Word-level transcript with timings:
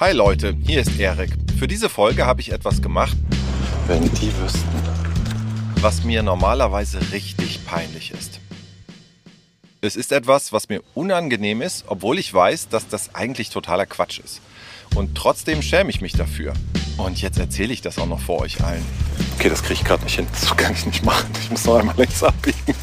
Hi 0.00 0.12
Leute, 0.12 0.56
hier 0.66 0.80
ist 0.80 0.98
Erik. 0.98 1.30
Für 1.58 1.68
diese 1.68 1.88
Folge 1.88 2.26
habe 2.26 2.40
ich 2.40 2.52
etwas 2.52 2.82
gemacht, 2.82 3.16
Wenn 3.86 4.02
die 4.14 4.32
wüssten. 4.38 4.68
was 5.80 6.02
mir 6.04 6.22
normalerweise 6.22 6.98
richtig 7.12 7.64
peinlich 7.66 8.10
ist. 8.10 8.40
Es 9.82 9.96
ist 9.96 10.12
etwas, 10.12 10.52
was 10.52 10.68
mir 10.70 10.82
unangenehm 10.94 11.60
ist, 11.60 11.84
obwohl 11.88 12.18
ich 12.18 12.32
weiß, 12.32 12.68
dass 12.70 12.88
das 12.88 13.14
eigentlich 13.14 13.50
totaler 13.50 13.84
Quatsch 13.86 14.18
ist. 14.18 14.40
Und 14.94 15.14
trotzdem 15.14 15.60
schäme 15.60 15.90
ich 15.90 16.00
mich 16.00 16.12
dafür. 16.14 16.54
Und 16.96 17.20
jetzt 17.20 17.38
erzähle 17.38 17.72
ich 17.74 17.82
das 17.82 17.98
auch 17.98 18.06
noch 18.06 18.20
vor 18.20 18.40
euch 18.40 18.62
allen. 18.64 18.84
Okay, 19.36 19.50
das 19.50 19.62
kriege 19.62 19.74
ich 19.74 19.84
gerade 19.84 20.04
nicht 20.04 20.14
hin. 20.16 20.26
Das 20.32 20.56
kann 20.56 20.72
ich 20.72 20.86
nicht 20.86 21.04
machen. 21.04 21.30
Ich 21.40 21.50
muss 21.50 21.64
noch 21.66 21.76
einmal 21.76 21.96
links 21.98 22.22
abbiegen. 22.22 22.74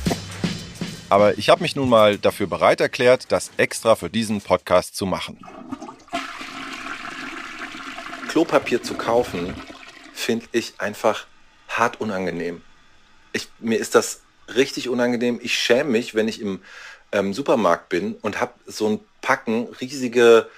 Aber 1.09 1.37
ich 1.37 1.49
habe 1.49 1.63
mich 1.63 1.75
nun 1.75 1.89
mal 1.89 2.17
dafür 2.19 2.45
bereit 2.47 2.81
erklärt, 2.81 3.31
das 3.31 3.49
extra 3.57 3.95
für 3.95 4.09
diesen 4.09 4.41
Podcast 4.41 4.95
zu 4.95 5.05
machen. 5.05 5.39
Klopapier 8.31 8.81
zu 8.81 8.93
kaufen, 8.93 9.53
finde 10.13 10.45
ich 10.53 10.75
einfach 10.77 11.27
hart 11.67 11.99
unangenehm. 11.99 12.61
Ich, 13.33 13.49
mir 13.59 13.77
ist 13.77 13.93
das 13.93 14.21
richtig 14.55 14.87
unangenehm. 14.87 15.41
Ich 15.43 15.53
schäme 15.53 15.89
mich, 15.89 16.15
wenn 16.15 16.29
ich 16.29 16.39
im 16.39 16.61
ähm, 17.11 17.33
Supermarkt 17.33 17.89
bin 17.89 18.15
und 18.21 18.39
habe 18.39 18.53
so 18.65 18.87
ein 18.87 19.01
Packen 19.19 19.67
riesige 19.81 20.49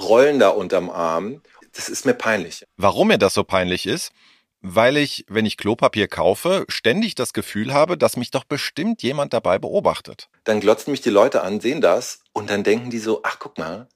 Rollen 0.00 0.38
da 0.38 0.50
unterm 0.50 0.88
Arm. 0.88 1.42
Das 1.72 1.88
ist 1.88 2.06
mir 2.06 2.14
peinlich. 2.14 2.64
Warum 2.76 3.08
mir 3.08 3.18
das 3.18 3.34
so 3.34 3.42
peinlich 3.42 3.86
ist? 3.86 4.12
Weil 4.60 4.96
ich, 4.96 5.24
wenn 5.28 5.46
ich 5.46 5.56
Klopapier 5.56 6.06
kaufe, 6.06 6.64
ständig 6.68 7.16
das 7.16 7.32
Gefühl 7.32 7.74
habe, 7.74 7.98
dass 7.98 8.16
mich 8.16 8.30
doch 8.30 8.44
bestimmt 8.44 9.02
jemand 9.02 9.32
dabei 9.32 9.58
beobachtet. 9.58 10.28
Dann 10.44 10.60
glotzen 10.60 10.92
mich 10.92 11.00
die 11.00 11.10
Leute 11.10 11.42
an, 11.42 11.60
sehen 11.60 11.80
das 11.80 12.20
und 12.32 12.50
dann 12.50 12.62
denken 12.62 12.90
die 12.90 13.00
so, 13.00 13.22
ach 13.24 13.40
guck 13.40 13.58
mal, 13.58 13.88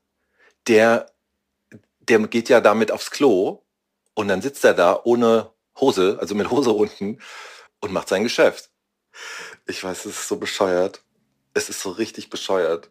der, 0.66 1.07
der 2.10 2.19
geht 2.27 2.48
ja 2.48 2.60
damit 2.60 2.91
aufs 2.91 3.10
Klo 3.10 3.62
und 4.14 4.28
dann 4.28 4.42
sitzt 4.42 4.64
er 4.64 4.74
da 4.74 5.01
ohne 5.05 5.52
Hose, 5.79 6.18
also 6.21 6.35
mit 6.35 6.51
Hose 6.51 6.71
unten 6.71 7.21
und 7.80 7.93
macht 7.93 8.09
sein 8.09 8.24
Geschäft. 8.24 8.71
Ich 9.66 9.82
weiß, 9.82 10.04
es 10.04 10.18
ist 10.18 10.29
so 10.29 10.37
bescheuert. 10.37 11.02
Es 11.54 11.68
ist 11.68 11.80
so 11.80 11.90
richtig 11.90 12.29
bescheuert. 12.30 12.90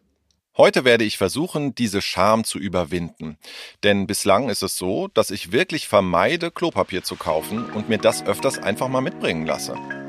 Heute 0.56 0.84
werde 0.84 1.04
ich 1.04 1.16
versuchen, 1.16 1.74
diese 1.74 2.02
Scham 2.02 2.44
zu 2.44 2.58
überwinden. 2.58 3.38
Denn 3.84 4.06
bislang 4.06 4.48
ist 4.48 4.62
es 4.62 4.76
so, 4.76 5.08
dass 5.08 5.30
ich 5.30 5.52
wirklich 5.52 5.86
vermeide, 5.86 6.50
Klopapier 6.50 7.02
zu 7.02 7.16
kaufen 7.16 7.70
und 7.70 7.88
mir 7.88 7.98
das 7.98 8.24
öfters 8.24 8.58
einfach 8.58 8.88
mal 8.88 9.00
mitbringen 9.00 9.46
lasse. 9.46 9.99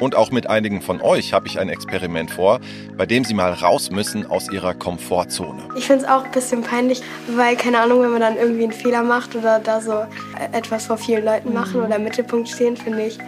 Und 0.00 0.16
auch 0.16 0.30
mit 0.30 0.48
einigen 0.48 0.80
von 0.80 1.02
euch 1.02 1.34
habe 1.34 1.46
ich 1.46 1.60
ein 1.60 1.68
Experiment 1.68 2.30
vor, 2.30 2.58
bei 2.96 3.04
dem 3.04 3.22
sie 3.24 3.34
mal 3.34 3.52
raus 3.52 3.90
müssen 3.90 4.26
aus 4.26 4.50
ihrer 4.50 4.72
Komfortzone. 4.72 5.68
Ich 5.76 5.86
finde 5.86 6.04
es 6.04 6.10
auch 6.10 6.24
ein 6.24 6.30
bisschen 6.30 6.62
peinlich, 6.62 7.02
weil, 7.28 7.54
keine 7.54 7.80
Ahnung, 7.80 8.02
wenn 8.02 8.10
man 8.10 8.20
dann 8.20 8.36
irgendwie 8.36 8.64
einen 8.64 8.72
Fehler 8.72 9.02
macht 9.02 9.36
oder 9.36 9.58
da 9.58 9.80
so 9.80 10.04
etwas 10.52 10.86
vor 10.86 10.96
vielen 10.96 11.24
Leuten 11.24 11.52
machen 11.52 11.82
oder 11.82 11.96
im 11.96 12.04
Mittelpunkt 12.04 12.48
stehen, 12.48 12.78
finde 12.78 13.06
ich 13.06 13.18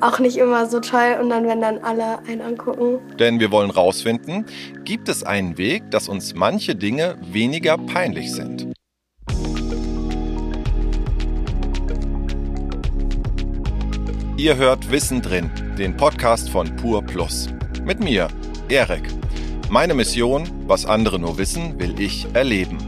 auch 0.00 0.20
nicht 0.20 0.36
immer 0.36 0.66
so 0.66 0.78
toll. 0.78 1.18
Und 1.20 1.30
dann, 1.30 1.46
wenn 1.46 1.60
dann 1.60 1.78
alle 1.78 2.20
einen 2.28 2.40
angucken. 2.40 2.98
Denn 3.18 3.40
wir 3.40 3.50
wollen 3.50 3.70
rausfinden, 3.70 4.46
gibt 4.84 5.08
es 5.08 5.24
einen 5.24 5.58
Weg, 5.58 5.90
dass 5.90 6.08
uns 6.08 6.34
manche 6.34 6.76
Dinge 6.76 7.16
weniger 7.32 7.76
peinlich 7.78 8.32
sind. 8.32 8.68
Ihr 14.42 14.56
hört 14.56 14.90
Wissen 14.90 15.22
drin, 15.22 15.52
den 15.78 15.96
Podcast 15.96 16.50
von 16.50 16.74
Pur 16.74 17.04
Plus. 17.04 17.46
Mit 17.84 18.00
mir, 18.00 18.26
Erik. 18.68 19.04
Meine 19.70 19.94
Mission, 19.94 20.50
was 20.66 20.84
andere 20.84 21.20
nur 21.20 21.38
wissen, 21.38 21.78
will 21.78 22.00
ich 22.00 22.26
erleben. 22.34 22.78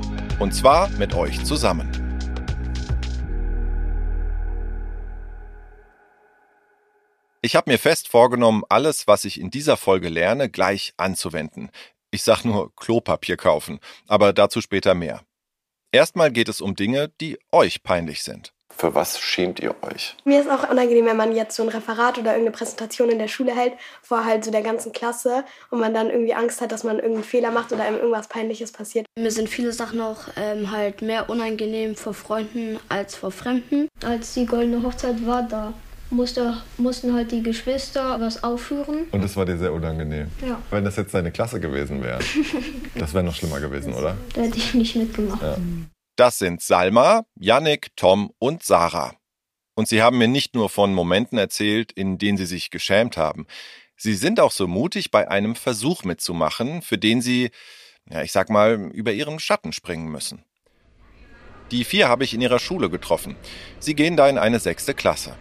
Und 0.40 0.52
zwar 0.52 0.88
mit 0.88 1.14
euch 1.14 1.44
zusammen. 1.44 1.88
Ich 7.40 7.54
habe 7.54 7.70
mir 7.70 7.78
fest 7.78 8.08
vorgenommen, 8.08 8.64
alles, 8.68 9.06
was 9.06 9.24
ich 9.24 9.40
in 9.40 9.52
dieser 9.52 9.76
Folge 9.76 10.08
lerne, 10.08 10.50
gleich 10.50 10.92
anzuwenden. 10.96 11.70
Ich 12.10 12.24
sag 12.24 12.44
nur 12.44 12.74
Klopapier 12.74 13.36
kaufen, 13.36 13.78
aber 14.08 14.32
dazu 14.32 14.60
später 14.60 14.96
mehr. 14.96 15.24
Erstmal 15.94 16.32
geht 16.32 16.48
es 16.48 16.60
um 16.60 16.74
Dinge, 16.74 17.12
die 17.20 17.38
euch 17.52 17.84
peinlich 17.84 18.24
sind. 18.24 18.52
Für 18.76 18.96
was 18.96 19.20
schämt 19.20 19.60
ihr 19.60 19.76
euch? 19.84 20.16
Mir 20.24 20.40
ist 20.40 20.50
auch 20.50 20.68
unangenehm, 20.68 21.06
wenn 21.06 21.16
man 21.16 21.32
jetzt 21.36 21.54
so 21.54 21.62
ein 21.62 21.68
Referat 21.68 22.18
oder 22.18 22.32
irgendeine 22.32 22.50
Präsentation 22.50 23.10
in 23.10 23.20
der 23.20 23.28
Schule 23.28 23.54
hält, 23.54 23.74
vor 24.02 24.24
halt 24.24 24.44
so 24.44 24.50
der 24.50 24.62
ganzen 24.62 24.90
Klasse 24.90 25.44
und 25.70 25.78
man 25.78 25.94
dann 25.94 26.10
irgendwie 26.10 26.34
Angst 26.34 26.60
hat, 26.60 26.72
dass 26.72 26.82
man 26.82 26.96
irgendeinen 26.96 27.22
Fehler 27.22 27.52
macht 27.52 27.70
oder 27.70 27.84
einem 27.84 27.98
irgendwas 27.98 28.26
Peinliches 28.26 28.72
passiert. 28.72 29.06
Mir 29.16 29.30
sind 29.30 29.48
viele 29.48 29.72
Sachen 29.72 30.00
auch 30.00 30.26
ähm, 30.34 30.72
halt 30.72 31.00
mehr 31.00 31.30
unangenehm 31.30 31.94
vor 31.94 32.14
Freunden 32.14 32.80
als 32.88 33.14
vor 33.14 33.30
Fremden. 33.30 33.86
Als 34.04 34.34
die 34.34 34.46
goldene 34.46 34.82
Hochzeit 34.82 35.24
war, 35.24 35.44
da 35.44 35.74
musste, 36.10 36.62
mussten 36.78 37.14
halt 37.14 37.32
die 37.32 37.42
Geschwister 37.42 38.20
was 38.20 38.42
aufführen. 38.42 39.06
Und 39.10 39.22
das 39.22 39.36
war 39.36 39.44
dir 39.44 39.58
sehr 39.58 39.72
unangenehm. 39.72 40.28
Ja. 40.46 40.60
Wenn 40.70 40.84
das 40.84 40.96
jetzt 40.96 41.14
deine 41.14 41.32
Klasse 41.32 41.60
gewesen 41.60 42.02
wäre, 42.02 42.20
das 42.94 43.14
wäre 43.14 43.24
noch 43.24 43.34
schlimmer 43.34 43.60
gewesen, 43.60 43.94
oder? 43.94 44.16
Da 44.34 44.42
hätte 44.42 44.58
ich 44.58 44.74
nicht 44.74 44.96
mitgemacht. 44.96 45.42
Ja. 45.42 45.56
Das 46.16 46.38
sind 46.38 46.62
Salma, 46.62 47.24
Yannick, 47.34 47.96
Tom 47.96 48.30
und 48.38 48.62
Sarah. 48.62 49.14
Und 49.74 49.88
sie 49.88 50.02
haben 50.02 50.18
mir 50.18 50.28
nicht 50.28 50.54
nur 50.54 50.70
von 50.70 50.94
Momenten 50.94 51.36
erzählt, 51.36 51.90
in 51.92 52.18
denen 52.18 52.38
sie 52.38 52.46
sich 52.46 52.70
geschämt 52.70 53.16
haben. 53.16 53.46
Sie 53.96 54.14
sind 54.14 54.38
auch 54.38 54.52
so 54.52 54.68
mutig, 54.68 55.10
bei 55.10 55.28
einem 55.28 55.56
Versuch 55.56 56.04
mitzumachen, 56.04 56.82
für 56.82 56.98
den 56.98 57.20
sie, 57.20 57.50
ja, 58.08 58.22
ich 58.22 58.32
sag 58.32 58.50
mal, 58.50 58.90
über 58.92 59.12
ihren 59.12 59.40
Schatten 59.40 59.72
springen 59.72 60.08
müssen. 60.08 60.44
Die 61.70 61.84
vier 61.84 62.08
habe 62.08 62.24
ich 62.24 62.34
in 62.34 62.40
ihrer 62.40 62.58
Schule 62.58 62.90
getroffen. 62.90 63.36
Sie 63.80 63.94
gehen 63.94 64.16
da 64.16 64.28
in 64.28 64.38
eine 64.38 64.60
sechste 64.60 64.94
Klasse. 64.94 65.36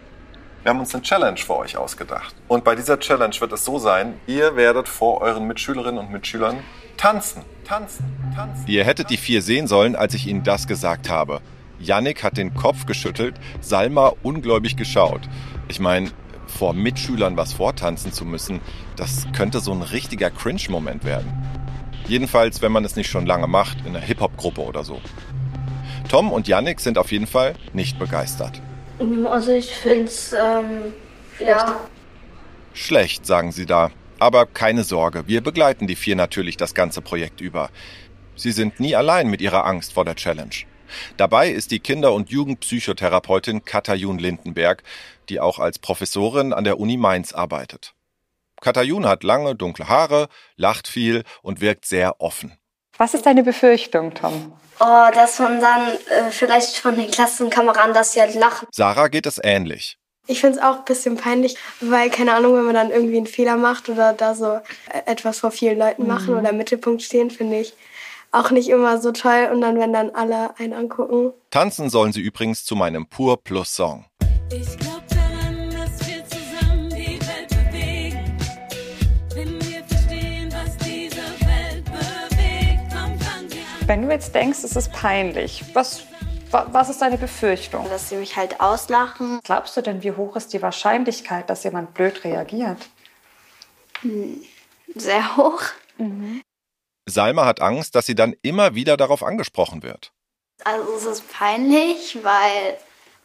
Wir 0.63 0.69
haben 0.69 0.79
uns 0.79 0.95
eine 0.95 1.03
Challenge 1.03 1.37
für 1.37 1.57
euch 1.57 1.75
ausgedacht. 1.75 2.33
Und 2.47 2.63
bei 2.63 2.73
dieser 2.73 2.97
Challenge 2.97 3.35
wird 3.37 3.51
es 3.51 3.65
so 3.65 3.79
sein, 3.79 4.13
ihr 4.27 4.55
werdet 4.55 4.87
vor 4.87 5.19
euren 5.19 5.45
Mitschülerinnen 5.45 5.99
und 5.99 6.09
Mitschülern 6.09 6.59
tanzen, 6.95 7.41
tanzen, 7.65 8.05
tanzen. 8.33 8.65
Ihr 8.65 8.85
hättet 8.85 9.09
die 9.09 9.17
vier 9.17 9.41
sehen 9.41 9.67
sollen, 9.67 9.97
als 9.97 10.13
ich 10.13 10.25
ihnen 10.25 10.43
das 10.43 10.65
gesagt 10.65 11.09
habe. 11.09 11.41
Yannick 11.79 12.23
hat 12.23 12.37
den 12.37 12.53
Kopf 12.53 12.85
geschüttelt, 12.85 13.35
Salma 13.59 14.13
ungläubig 14.23 14.77
geschaut. 14.77 15.19
Ich 15.67 15.81
meine, 15.81 16.11
vor 16.47 16.73
Mitschülern 16.73 17.35
was 17.35 17.51
vortanzen 17.51 18.13
zu 18.13 18.23
müssen, 18.23 18.61
das 18.95 19.27
könnte 19.35 19.59
so 19.59 19.73
ein 19.73 19.81
richtiger 19.81 20.31
Cringe-Moment 20.31 21.03
werden. 21.03 21.29
Jedenfalls, 22.07 22.61
wenn 22.61 22.71
man 22.71 22.85
es 22.85 22.95
nicht 22.95 23.09
schon 23.09 23.25
lange 23.25 23.47
macht, 23.47 23.81
in 23.81 23.87
einer 23.87 23.99
Hip-Hop-Gruppe 23.99 24.61
oder 24.61 24.85
so. 24.85 25.01
Tom 26.07 26.31
und 26.31 26.47
Yannick 26.47 26.79
sind 26.79 26.97
auf 26.97 27.11
jeden 27.11 27.27
Fall 27.27 27.55
nicht 27.73 27.99
begeistert. 27.99 28.61
Also 28.99 29.51
ich 29.51 29.73
finde 29.73 30.05
es, 30.05 30.33
ähm, 30.33 30.93
ja, 31.39 31.79
Schlecht, 32.73 33.25
sagen 33.25 33.51
sie 33.51 33.65
da. 33.65 33.91
Aber 34.19 34.45
keine 34.45 34.83
Sorge, 34.83 35.27
wir 35.27 35.41
begleiten 35.41 35.85
die 35.85 35.95
vier 35.95 36.15
natürlich 36.15 36.57
das 36.57 36.73
ganze 36.73 37.01
Projekt 37.01 37.39
über. 37.39 37.69
Sie 38.35 38.51
sind 38.51 38.79
nie 38.79 38.95
allein 38.95 39.29
mit 39.29 39.41
ihrer 39.41 39.65
Angst 39.65 39.93
vor 39.93 40.05
der 40.05 40.15
Challenge. 40.15 40.55
Dabei 41.17 41.49
ist 41.49 41.71
die 41.71 41.79
Kinder- 41.79 42.13
und 42.13 42.29
Jugendpsychotherapeutin 42.29 43.63
Katajun 43.65 44.17
Lindenberg, 44.17 44.83
die 45.29 45.39
auch 45.39 45.59
als 45.59 45.77
Professorin 45.79 46.53
an 46.53 46.63
der 46.63 46.79
Uni 46.79 46.97
Mainz 46.97 47.31
arbeitet. 47.31 47.93
Katajun 48.61 49.05
hat 49.05 49.23
lange, 49.23 49.55
dunkle 49.55 49.87
Haare, 49.87 50.29
lacht 50.55 50.87
viel 50.87 51.23
und 51.41 51.61
wirkt 51.61 51.85
sehr 51.85 52.21
offen. 52.21 52.53
Was 52.97 53.13
ist 53.13 53.25
deine 53.25 53.43
Befürchtung, 53.43 54.13
Tom? 54.13 54.53
Oh, 54.79 55.07
dass 55.13 55.39
man 55.39 55.59
dann 55.59 55.87
äh, 56.09 56.29
vielleicht 56.29 56.77
von 56.77 56.95
den 56.95 57.09
Klassenkameraden, 57.09 57.93
dass 57.93 58.13
sie 58.13 58.21
halt 58.21 58.35
lachen. 58.35 58.67
Sarah 58.71 59.07
geht 59.07 59.25
es 59.25 59.39
ähnlich. 59.43 59.97
Ich 60.27 60.39
finde 60.39 60.57
es 60.57 60.63
auch 60.63 60.79
ein 60.79 60.85
bisschen 60.85 61.17
peinlich, 61.17 61.57
weil, 61.81 62.09
keine 62.09 62.33
Ahnung, 62.33 62.55
wenn 62.55 62.65
man 62.65 62.75
dann 62.75 62.91
irgendwie 62.91 63.17
einen 63.17 63.27
Fehler 63.27 63.57
macht 63.57 63.89
oder 63.89 64.13
da 64.13 64.35
so 64.35 64.53
äh, 64.53 64.61
etwas 65.05 65.39
vor 65.39 65.51
vielen 65.51 65.77
Leuten 65.77 66.07
machen 66.07 66.37
oder 66.37 66.51
im 66.51 66.57
Mittelpunkt 66.57 67.01
stehen, 67.01 67.29
finde 67.29 67.59
ich 67.59 67.73
auch 68.31 68.51
nicht 68.51 68.69
immer 68.69 68.99
so 69.01 69.11
toll. 69.11 69.49
Und 69.51 69.61
dann, 69.61 69.79
wenn 69.79 69.91
dann 69.93 70.11
alle 70.11 70.57
einen 70.57 70.73
angucken. 70.73 71.33
Tanzen 71.51 71.89
sollen 71.89 72.13
sie 72.13 72.21
übrigens 72.21 72.63
zu 72.63 72.75
meinem 72.75 73.05
Pur 73.07 73.43
Plus 73.43 73.75
Song. 73.75 74.05
Ich 74.51 74.77
glaub 74.77 74.92
Wenn 83.93 84.01
du 84.01 84.09
jetzt 84.09 84.33
denkst, 84.33 84.63
es 84.63 84.75
ist 84.75 84.91
peinlich, 84.91 85.63
was, 85.75 86.01
wa- 86.49 86.65
was 86.71 86.89
ist 86.89 86.99
deine 87.03 87.19
Befürchtung? 87.19 87.87
Dass 87.89 88.09
sie 88.09 88.15
mich 88.15 88.35
halt 88.35 88.59
auslachen. 88.59 89.39
Glaubst 89.43 89.77
du 89.77 89.81
denn, 89.81 90.01
wie 90.01 90.13
hoch 90.13 90.35
ist 90.35 90.51
die 90.51 90.63
Wahrscheinlichkeit, 90.63 91.47
dass 91.47 91.63
jemand 91.63 91.93
blöd 91.93 92.23
reagiert? 92.23 92.79
Sehr 94.95 95.37
hoch. 95.37 95.61
Salma 97.07 97.45
hat 97.45 97.61
Angst, 97.61 97.93
dass 97.93 98.07
sie 98.07 98.15
dann 98.15 98.33
immer 98.41 98.73
wieder 98.73 98.97
darauf 98.97 99.21
angesprochen 99.21 99.83
wird. 99.83 100.11
Also 100.63 100.91
es 100.97 101.05
ist 101.05 101.31
peinlich, 101.31 102.17
weil, 102.23 102.77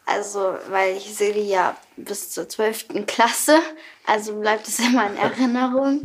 also, 0.05 0.53
weil 0.69 0.99
ich 0.99 1.15
sehe 1.15 1.33
die 1.33 1.49
ja 1.49 1.79
bis 1.97 2.31
zur 2.31 2.47
12. 2.47 3.07
Klasse. 3.07 3.59
Also 4.07 4.39
bleibt 4.39 4.69
es 4.69 4.79
immer 4.81 5.07
in 5.07 5.17
Erinnerung. 5.17 6.03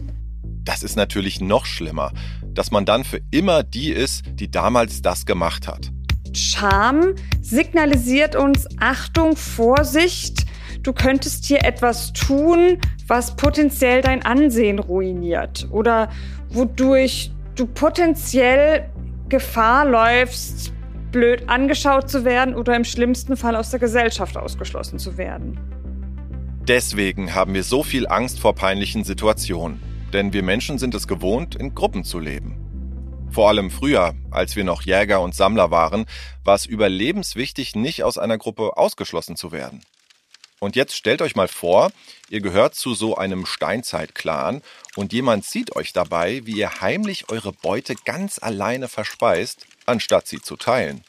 Das 0.66 0.83
ist 0.83 0.95
natürlich 0.95 1.42
noch 1.42 1.66
schlimmer, 1.66 2.13
dass 2.53 2.71
man 2.71 2.85
dann 2.85 3.03
für 3.03 3.21
immer 3.31 3.63
die 3.63 3.91
ist, 3.91 4.23
die 4.35 4.50
damals 4.50 5.01
das 5.01 5.25
gemacht 5.25 5.67
hat. 5.67 5.91
Scham 6.33 7.13
signalisiert 7.41 8.35
uns 8.35 8.67
Achtung, 8.79 9.35
Vorsicht. 9.35 10.45
Du 10.81 10.91
könntest 10.94 11.45
hier 11.45 11.63
etwas 11.63 12.11
tun, 12.13 12.79
was 13.07 13.35
potenziell 13.35 14.01
dein 14.01 14.25
Ansehen 14.25 14.79
ruiniert 14.79 15.67
oder 15.71 16.09
wodurch 16.50 17.31
du 17.55 17.67
potenziell 17.67 18.89
Gefahr 19.29 19.85
läufst, 19.85 20.73
blöd 21.11 21.47
angeschaut 21.47 22.09
zu 22.09 22.25
werden 22.25 22.56
oder 22.56 22.75
im 22.75 22.83
schlimmsten 22.83 23.38
Fall 23.38 23.56
aus 23.56 23.69
der 23.69 23.79
Gesellschaft 23.79 24.35
ausgeschlossen 24.35 24.99
zu 24.99 25.17
werden. 25.17 25.59
Deswegen 26.67 27.35
haben 27.35 27.53
wir 27.53 27.63
so 27.63 27.83
viel 27.83 28.07
Angst 28.07 28.39
vor 28.39 28.56
peinlichen 28.56 29.03
Situationen. 29.03 29.93
Denn 30.13 30.31
wir 30.31 30.44
Menschen 30.44 30.77
sind 30.77 30.94
es 30.95 31.07
gewohnt, 31.07 31.56
in 31.56 31.74
Gruppen 31.74 32.04
zu 32.04 32.19
leben. 32.19 32.60
Vor 33.31 33.50
allem 33.50 33.71
früher, 33.71 34.13
als 34.30 34.56
wir 34.56 34.63
noch 34.63 34.83
Jäger 34.83 35.21
und 35.21 35.33
Sammler 35.33 35.71
waren, 35.71 36.06
war 36.44 36.54
es 36.54 36.68
überlebenswichtig, 36.68 37.75
nicht 37.75 38.04
aus 38.04 38.19
einer 38.19 38.38
Gruppe 38.38 38.77
ausgeschlossen 38.77 39.36
zu 39.36 39.51
werden. 39.51 39.81
Und 40.60 40.75
jetzt 40.75 40.95
stellt 40.95 41.21
euch 41.21 41.36
mal 41.36 41.48
vor, 41.48 41.92
ihr 42.30 42.39
gehört 42.42 42.75
zu 42.75 42.94
so 42.94 43.18
einem 43.18 43.45
Steinzeit-Clan 43.45 44.62
und 44.95 45.12
jemand 45.12 45.44
sieht 45.44 45.75
euch 45.75 45.94
dabei, 45.94 46.42
wie 46.45 46.54
ihr 46.54 46.80
heimlich 46.80 47.30
eure 47.30 47.51
Beute 47.51 47.95
ganz 48.06 48.39
alleine 48.42 48.88
verspeist, 48.88 49.66
anstatt 49.86 50.27
sie 50.27 50.39
zu 50.39 50.56
teilen. 50.56 51.04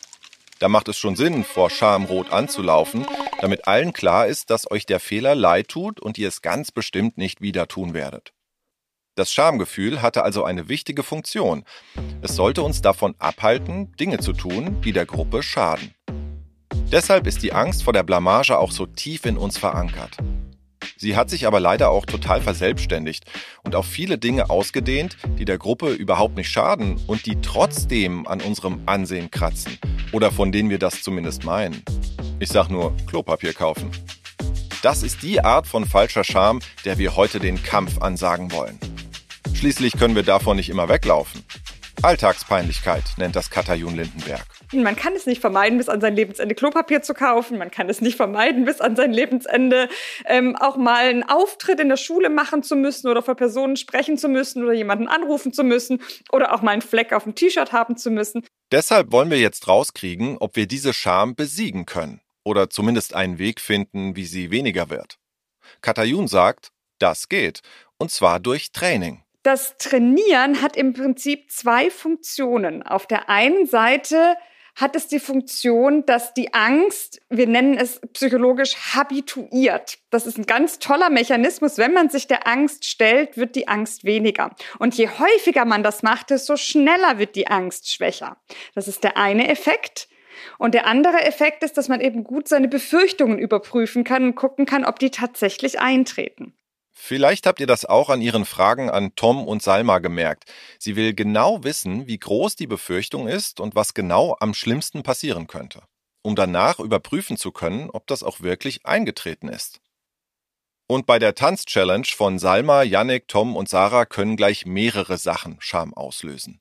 Da 0.59 0.69
macht 0.69 0.89
es 0.89 0.99
schon 0.99 1.15
Sinn, 1.15 1.45
vor 1.45 1.69
Schamrot 1.69 2.33
anzulaufen, 2.33 3.07
damit 3.41 3.69
allen 3.69 3.93
klar 3.93 4.27
ist, 4.27 4.51
dass 4.51 4.71
euch 4.71 4.87
der 4.87 4.99
Fehler 4.99 5.35
leid 5.35 5.69
tut 5.69 6.01
und 6.01 6.17
ihr 6.17 6.29
es 6.29 6.43
ganz 6.43 6.73
bestimmt 6.73 7.19
nicht 7.19 7.41
wieder 7.41 7.69
tun 7.69 7.93
werdet. 7.93 8.34
Das 9.17 9.33
Schamgefühl 9.33 10.03
hatte 10.03 10.25
also 10.25 10.43
eine 10.43 10.69
wichtige 10.69 11.05
Funktion. 11.05 11.65
Es 12.21 12.35
sollte 12.35 12.65
uns 12.65 12.83
davon 12.83 13.15
abhalten, 13.21 13.93
Dinge 13.97 14.19
zu 14.19 14.33
tun, 14.33 14.81
die 14.83 14.93
der 14.93 15.07
Gruppe 15.07 15.45
schaden. 15.45 15.95
Deshalb 16.91 17.29
ist 17.29 17.45
die 17.45 17.53
Angst 17.53 17.85
vor 17.85 17.93
der 17.93 18.03
Blamage 18.03 18.59
auch 18.59 18.73
so 18.73 18.87
tief 18.87 19.25
in 19.25 19.37
uns 19.37 19.57
verankert. 19.57 20.17
Sie 20.97 21.15
hat 21.15 21.31
sich 21.31 21.47
aber 21.47 21.61
leider 21.61 21.91
auch 21.91 22.07
total 22.07 22.41
verselbstständigt 22.41 23.25
und 23.63 23.77
auf 23.77 23.87
viele 23.87 24.19
Dinge 24.19 24.51
ausgedehnt, 24.51 25.17
die 25.39 25.45
der 25.45 25.59
Gruppe 25.59 25.93
überhaupt 25.93 26.37
nicht 26.37 26.51
schaden 26.51 27.01
und 27.07 27.25
die 27.27 27.41
trotzdem 27.41 28.27
an 28.27 28.41
unserem 28.41 28.83
Ansehen 28.87 29.31
kratzen. 29.31 29.79
Oder 30.11 30.33
von 30.33 30.51
denen 30.51 30.71
wir 30.71 30.81
das 30.81 31.03
zumindest 31.03 31.45
meinen. 31.45 31.85
Ich 32.41 32.49
sag 32.49 32.69
nur 32.69 32.97
Klopapier 33.07 33.53
kaufen. 33.53 33.93
Das 34.83 35.05
ist 35.05 35.23
die 35.23 35.41
Art 35.41 35.69
von 35.69 35.85
falscher 35.85 36.25
Scham, 36.25 36.59
der 36.85 36.99
wir 36.99 37.15
heute 37.15 37.39
den 37.39 37.63
Kampf 37.63 38.03
ansagen 38.03 38.51
wollen. 38.51 38.79
Schließlich 39.55 39.97
können 39.99 40.15
wir 40.15 40.23
davon 40.23 40.57
nicht 40.57 40.69
immer 40.69 40.89
weglaufen. 40.89 41.45
Alltagspeinlichkeit 42.03 43.05
nennt 43.17 43.35
das 43.35 43.51
Katajun 43.51 43.97
Lindenberg. 43.97 44.45
Man 44.73 44.97
kann 44.97 45.15
es 45.15 45.27
nicht 45.27 45.41
vermeiden, 45.41 45.79
bis 45.79 45.89
an 45.89 46.01
sein 46.01 46.15
Lebensende 46.15 46.55
Klopapier 46.55 47.01
zu 47.01 47.15
kaufen. 47.15 47.57
Man 47.57 47.71
kann 47.71 47.89
es 47.89 48.01
nicht 48.01 48.17
vermeiden, 48.17 48.65
bis 48.65 48.81
an 48.81 48.95
sein 48.95 49.13
Lebensende 49.13 49.89
ähm, 50.27 50.55
auch 50.57 50.77
mal 50.77 51.09
einen 51.09 51.23
Auftritt 51.23 51.81
in 51.81 51.89
der 51.89 51.97
Schule 51.97 52.29
machen 52.29 52.63
zu 52.63 52.77
müssen 52.77 53.09
oder 53.09 53.23
vor 53.23 53.37
Personen 53.37 53.77
sprechen 53.77 54.19
zu 54.19 54.29
müssen 54.29 54.63
oder 54.63 54.75
jemanden 54.75 55.09
anrufen 55.09 55.53
zu 55.53 55.65
müssen 55.65 56.03
oder 56.31 56.53
auch 56.53 56.61
mal 56.61 56.73
einen 56.73 56.83
Fleck 56.83 57.13
auf 57.13 57.25
dem 57.25 57.35
T-Shirt 57.35 57.73
haben 57.73 57.97
zu 57.97 58.11
müssen. 58.11 58.45
Deshalb 58.71 59.13
wollen 59.13 59.31
wir 59.31 59.39
jetzt 59.39 59.69
rauskriegen, 59.69 60.37
ob 60.39 60.57
wir 60.57 60.67
diese 60.67 60.93
Scham 60.93 61.35
besiegen 61.37 61.87
können 61.87 62.21
oder 62.45 62.69
zumindest 62.69 63.15
einen 63.15 63.39
Weg 63.39 63.61
finden, 63.61 64.17
wie 64.17 64.27
sie 64.27 64.51
weniger 64.51 64.91
wird. 64.91 65.17
Katajun 65.81 66.29
sagt, 66.29 66.71
das 66.99 67.29
geht, 67.29 67.61
und 67.99 68.11
zwar 68.11 68.41
durch 68.41 68.73
Training. 68.73 69.24
Das 69.45 69.77
Trainieren 69.77 70.63
hat 70.63 70.75
im 70.75 70.95
Prinzip 70.95 71.51
zwei 71.51 71.91
Funktionen. 71.91 72.83
Auf 72.83 73.07
der 73.07 73.29
einen 73.29 73.67
Seite 73.67 74.37
hat 74.75 74.97
es 74.97 75.07
die 75.07 75.21
Funktion, 75.21 76.07
dass 76.07 76.33
die 76.33 76.55
Angst, 76.55 77.21
wir 77.29 77.47
nennen 77.47 77.77
es 77.77 78.01
psychologisch, 78.15 78.75
habituiert. 78.95 79.99
Das 80.09 80.27
ist 80.27 80.39
ein 80.39 80.47
ganz 80.47 80.79
toller 80.79 81.11
Mechanismus. 81.11 81.77
Wenn 81.77 81.93
man 81.93 82.09
sich 82.09 82.27
der 82.27 82.49
Angst 82.49 82.87
stellt, 82.87 83.37
wird 83.37 83.55
die 83.55 83.69
Angst 83.69 84.05
weniger. 84.05 84.57
Und 84.79 84.95
je 84.95 85.09
häufiger 85.09 85.67
man 85.67 85.83
das 85.83 86.03
macht, 86.03 86.31
desto 86.31 86.57
schneller 86.57 87.19
wird 87.19 87.37
die 87.37 87.49
Angst 87.49 87.93
schwächer. 87.93 88.39
Das 88.75 88.89
ist 88.89 89.05
der 89.05 89.19
eine 89.19 89.49
Effekt. 89.49 90.09
Und 90.57 90.73
der 90.73 90.87
andere 90.87 91.21
Effekt 91.21 91.63
ist, 91.63 91.77
dass 91.77 91.89
man 91.89 92.01
eben 92.01 92.25
gut 92.25 92.49
seine 92.49 92.69
Befürchtungen 92.69 93.39
überprüfen 93.39 94.05
kann 94.05 94.25
und 94.25 94.37
gucken 94.37 94.65
kann, 94.65 94.87
ob 94.87 94.99
die 94.99 95.11
tatsächlich 95.11 95.81
eintreten. 95.81 96.55
Vielleicht 96.97 97.47
habt 97.47 97.59
ihr 97.59 97.67
das 97.67 97.85
auch 97.85 98.09
an 98.09 98.23
ihren 98.23 98.45
Fragen 98.45 98.89
an 98.89 99.15
Tom 99.17 99.47
und 99.47 99.63
Salma 99.63 99.99
gemerkt. 99.99 100.45
Sie 100.79 100.95
will 100.95 101.13
genau 101.13 101.65
wissen, 101.65 102.07
wie 102.07 102.19
groß 102.19 102.55
die 102.55 102.69
Befürchtung 102.69 103.27
ist 103.27 103.59
und 103.59 103.75
was 103.75 103.95
genau 103.95 104.37
am 104.39 104.55
schlimmsten 104.55 105.03
passieren 105.03 105.49
könnte, 105.49 105.83
um 106.23 106.37
danach 106.37 106.79
überprüfen 106.79 107.37
zu 107.37 107.51
können, 107.51 107.91
ob 107.91 108.07
das 108.07 108.23
auch 108.23 108.41
wirklich 108.41 108.87
eingetreten 108.87 109.49
ist. 109.49 109.81
Und 110.87 111.07
bei 111.07 111.19
der 111.19 111.35
Tanz-Challenge 111.35 112.07
von 112.07 112.39
Salma, 112.39 112.83
Yannick, 112.83 113.27
Tom 113.27 113.57
und 113.57 113.69
Sarah 113.69 114.07
können 114.07 114.37
gleich 114.37 114.65
mehrere 114.65 115.19
Sachen 115.19 115.57
Scham 115.59 115.95
auslösen. 115.95 116.61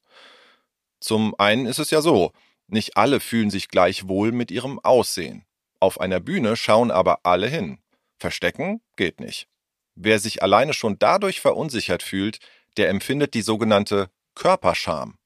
Zum 0.99 1.35
einen 1.37 1.67
ist 1.67 1.79
es 1.79 1.91
ja 1.91 2.01
so, 2.01 2.31
nicht 2.67 2.97
alle 2.97 3.19
fühlen 3.19 3.51
sich 3.51 3.67
gleich 3.67 4.07
wohl 4.07 4.31
mit 4.31 4.49
ihrem 4.49 4.79
Aussehen. 4.79 5.45
Auf 5.79 5.99
einer 5.99 6.21
Bühne 6.21 6.55
schauen 6.55 6.89
aber 6.89 7.19
alle 7.23 7.47
hin. 7.47 7.79
Verstecken 8.17 8.81
geht 8.95 9.19
nicht. 9.19 9.47
Wer 9.95 10.19
sich 10.19 10.41
alleine 10.41 10.73
schon 10.73 10.97
dadurch 10.97 11.39
verunsichert 11.39 12.03
fühlt, 12.03 12.39
der 12.77 12.89
empfindet 12.89 13.33
die 13.33 13.41
sogenannte 13.41 14.09
Körperscham. 14.35 15.17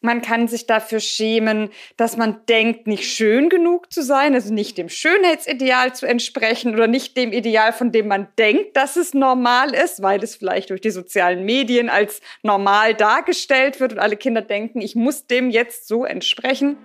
Man 0.00 0.20
kann 0.20 0.48
sich 0.48 0.66
dafür 0.66 1.00
schämen, 1.00 1.70
dass 1.96 2.18
man 2.18 2.44
denkt, 2.46 2.86
nicht 2.86 3.10
schön 3.10 3.48
genug 3.48 3.90
zu 3.90 4.02
sein, 4.02 4.34
also 4.34 4.52
nicht 4.52 4.76
dem 4.76 4.90
Schönheitsideal 4.90 5.94
zu 5.94 6.04
entsprechen 6.04 6.74
oder 6.74 6.86
nicht 6.86 7.16
dem 7.16 7.32
Ideal, 7.32 7.72
von 7.72 7.90
dem 7.90 8.08
man 8.08 8.28
denkt, 8.38 8.76
dass 8.76 8.96
es 8.96 9.14
normal 9.14 9.72
ist, 9.72 10.02
weil 10.02 10.22
es 10.22 10.36
vielleicht 10.36 10.68
durch 10.68 10.82
die 10.82 10.90
sozialen 10.90 11.44
Medien 11.46 11.88
als 11.88 12.20
normal 12.42 12.94
dargestellt 12.94 13.80
wird 13.80 13.94
und 13.94 13.98
alle 13.98 14.18
Kinder 14.18 14.42
denken, 14.42 14.82
ich 14.82 14.94
muss 14.94 15.26
dem 15.26 15.48
jetzt 15.48 15.88
so 15.88 16.04
entsprechen. 16.04 16.76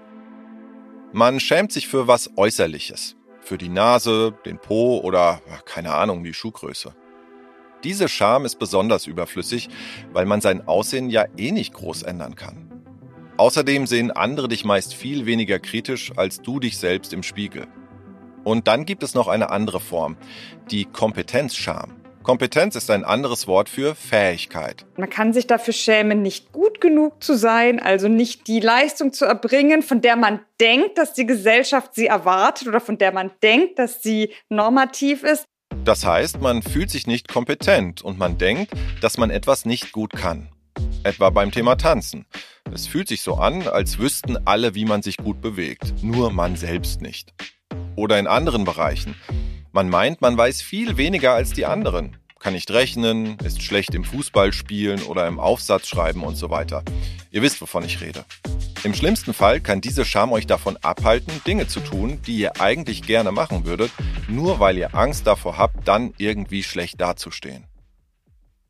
Man 1.12 1.42
schämt 1.42 1.74
sich 1.74 1.89
für 1.89 2.07
was 2.07 2.38
Äußerliches. 2.38 3.18
Für 3.42 3.57
die 3.57 3.68
Nase, 3.68 4.33
den 4.45 4.59
Po 4.59 5.00
oder 5.00 5.42
keine 5.65 5.94
Ahnung, 5.94 6.24
die 6.24 6.33
Schuhgröße. 6.33 6.95
Diese 7.83 8.09
Scham 8.09 8.45
ist 8.45 8.59
besonders 8.59 9.07
überflüssig, 9.07 9.69
weil 10.11 10.25
man 10.25 10.41
sein 10.41 10.67
Aussehen 10.67 11.09
ja 11.09 11.25
eh 11.37 11.51
nicht 11.51 11.73
groß 11.73 12.03
ändern 12.03 12.35
kann. 12.35 12.69
Außerdem 13.37 13.87
sehen 13.87 14.11
andere 14.11 14.49
dich 14.49 14.65
meist 14.65 14.93
viel 14.93 15.25
weniger 15.25 15.59
kritisch 15.59 16.11
als 16.17 16.41
du 16.41 16.59
dich 16.59 16.77
selbst 16.77 17.13
im 17.13 17.23
Spiegel. 17.23 17.67
Und 18.44 18.68
dann 18.68 18.85
gibt 18.85 19.01
es 19.01 19.15
noch 19.15 19.30
eine 19.30 19.49
andere 19.49 19.80
Form, 19.80 20.18
die 20.71 20.85
Kompetenzscham. 20.85 21.95
Kompetenz 22.21 22.75
ist 22.75 22.92
ein 22.92 23.06
anderes 23.06 23.47
Wort 23.47 23.69
für 23.69 23.95
Fähigkeit. 23.95 24.85
Man 24.97 25.09
kann 25.09 25.31
sich 25.31 25.47
dafür 25.47 25.73
schämen, 25.73 26.21
nicht 26.21 26.51
gut 26.51 26.81
genug 26.81 27.23
zu 27.23 27.35
sein, 27.35 27.80
also 27.80 28.09
nicht 28.09 28.47
die 28.47 28.59
Leistung 28.59 29.13
zu 29.13 29.23
erbringen, 29.23 29.81
von 29.81 30.01
der 30.01 30.18
man 30.18 30.42
denkt, 30.59 30.97
dass 30.97 31.13
die 31.13 31.25
Gesellschaft 31.25 31.95
sie 31.95 32.07
erwartet 32.07 32.68
oder 32.68 32.81
von 32.81 32.97
der 32.97 33.13
man 33.13 33.31
denkt, 33.42 33.80
dass 33.80 34.04
sie 34.04 34.33
normativ 34.49 35.23
ist. 35.23 35.45
Das 35.89 36.05
heißt, 36.05 36.39
man 36.39 36.61
fühlt 36.61 36.91
sich 36.91 37.07
nicht 37.07 37.27
kompetent 37.27 38.03
und 38.03 38.19
man 38.19 38.37
denkt, 38.37 38.71
dass 39.01 39.17
man 39.17 39.31
etwas 39.31 39.65
nicht 39.65 39.91
gut 39.91 40.11
kann. 40.13 40.49
Etwa 41.01 41.31
beim 41.31 41.49
Thema 41.49 41.77
Tanzen. 41.77 42.27
Es 42.71 42.85
fühlt 42.85 43.07
sich 43.07 43.23
so 43.23 43.37
an, 43.37 43.67
als 43.67 43.97
wüssten 43.97 44.37
alle, 44.45 44.75
wie 44.75 44.85
man 44.85 45.01
sich 45.01 45.17
gut 45.17 45.41
bewegt, 45.41 46.03
nur 46.03 46.31
man 46.31 46.55
selbst 46.55 47.01
nicht. 47.01 47.33
Oder 47.95 48.19
in 48.19 48.27
anderen 48.27 48.65
Bereichen. 48.65 49.15
Man 49.71 49.89
meint, 49.89 50.21
man 50.21 50.37
weiß 50.37 50.61
viel 50.61 50.97
weniger 50.97 51.33
als 51.33 51.53
die 51.53 51.65
anderen, 51.65 52.17
kann 52.39 52.53
nicht 52.53 52.71
rechnen, 52.71 53.37
ist 53.39 53.61
schlecht 53.61 53.93
im 53.93 54.03
Fußballspielen 54.03 55.03
oder 55.03 55.27
im 55.27 55.39
Aufsatz 55.39 55.87
schreiben 55.87 56.23
und 56.23 56.35
so 56.35 56.49
weiter. 56.49 56.83
Ihr 57.31 57.41
wisst, 57.41 57.61
wovon 57.61 57.83
ich 57.83 58.01
rede. 58.01 58.25
Im 58.83 58.93
schlimmsten 58.93 59.33
Fall 59.33 59.59
kann 59.59 59.81
diese 59.81 60.05
Scham 60.05 60.31
euch 60.31 60.47
davon 60.47 60.77
abhalten, 60.77 61.41
Dinge 61.45 61.67
zu 61.67 61.81
tun, 61.81 62.21
die 62.25 62.37
ihr 62.37 62.61
eigentlich 62.61 63.03
gerne 63.03 63.31
machen 63.31 63.65
würdet, 63.65 63.91
nur 64.27 64.59
weil 64.59 64.77
ihr 64.77 64.95
Angst 64.95 65.27
davor 65.27 65.57
habt, 65.57 65.87
dann 65.87 66.13
irgendwie 66.17 66.63
schlecht 66.63 67.01
dazustehen. 67.01 67.67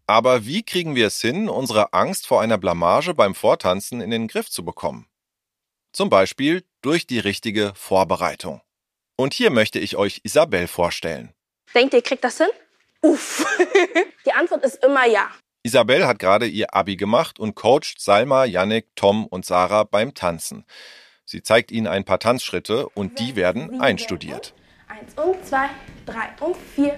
Aber 0.07 0.47
wie 0.47 0.63
kriegen 0.63 0.95
wir 0.95 1.05
es 1.05 1.21
hin, 1.21 1.47
unsere 1.47 1.93
Angst 1.93 2.25
vor 2.25 2.41
einer 2.41 2.57
Blamage 2.57 3.13
beim 3.13 3.35
Vortanzen 3.35 4.01
in 4.01 4.09
den 4.09 4.27
Griff 4.27 4.49
zu 4.49 4.65
bekommen? 4.65 5.05
Zum 5.91 6.09
Beispiel 6.09 6.63
durch 6.81 7.05
die 7.05 7.19
richtige 7.19 7.73
Vorbereitung. 7.75 8.61
Und 9.15 9.35
hier 9.35 9.51
möchte 9.51 9.77
ich 9.77 9.97
euch 9.97 10.21
Isabel 10.23 10.67
vorstellen. 10.67 11.33
Denkt 11.75 11.93
ihr, 11.93 12.01
kriegt 12.01 12.23
das 12.23 12.38
hin? 12.38 12.47
Uff. 13.01 13.46
Die 14.25 14.32
Antwort 14.32 14.63
ist 14.63 14.84
immer 14.84 15.06
ja. 15.08 15.27
Isabel 15.63 16.08
hat 16.08 16.20
gerade 16.20 16.48
ihr 16.48 16.74
Abi 16.74 16.96
gemacht 16.96 17.39
und 17.39 17.56
coacht 17.56 17.96
Salma, 18.00 18.46
Yannick, 18.46 18.96
Tom 18.96 19.25
und 19.25 19.46
Sarah 19.46 19.84
beim 19.84 20.13
Tanzen. 20.13 20.65
Sie 21.25 21.44
zeigt 21.44 21.72
ihnen 21.72 21.88
ein 21.88 22.06
paar 22.06 22.20
Tanzschritte 22.20 22.88
und 22.89 23.20
die 23.20 23.36
werden 23.36 23.82
einstudiert. 23.82 24.53
Eins 24.88 25.13
und 25.15 25.46
zwei, 25.46 25.70
drei 26.06 26.29
und 26.39 26.56
vier. 26.75 26.98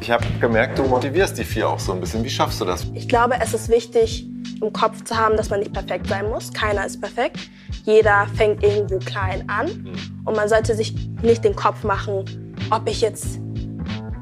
Ich 0.00 0.10
habe 0.10 0.26
gemerkt, 0.40 0.78
du 0.78 0.82
motivierst 0.82 1.38
die 1.38 1.44
vier 1.44 1.68
auch 1.68 1.78
so 1.78 1.92
ein 1.92 2.00
bisschen. 2.00 2.22
Wie 2.24 2.30
schaffst 2.30 2.60
du 2.60 2.64
das? 2.64 2.86
Ich 2.94 3.08
glaube, 3.08 3.38
es 3.40 3.54
ist 3.54 3.68
wichtig, 3.68 4.26
im 4.60 4.72
Kopf 4.72 5.04
zu 5.04 5.16
haben, 5.16 5.36
dass 5.36 5.48
man 5.48 5.60
nicht 5.60 5.72
perfekt 5.72 6.08
sein 6.08 6.28
muss. 6.28 6.52
Keiner 6.52 6.84
ist 6.84 7.00
perfekt. 7.00 7.38
Jeder 7.84 8.26
fängt 8.36 8.62
irgendwo 8.62 8.98
klein 8.98 9.48
an. 9.48 9.96
Und 10.24 10.36
man 10.36 10.48
sollte 10.48 10.74
sich 10.74 10.94
nicht 11.22 11.44
den 11.44 11.54
Kopf 11.54 11.84
machen, 11.84 12.54
ob 12.70 12.88
ich 12.88 13.00
jetzt 13.00 13.38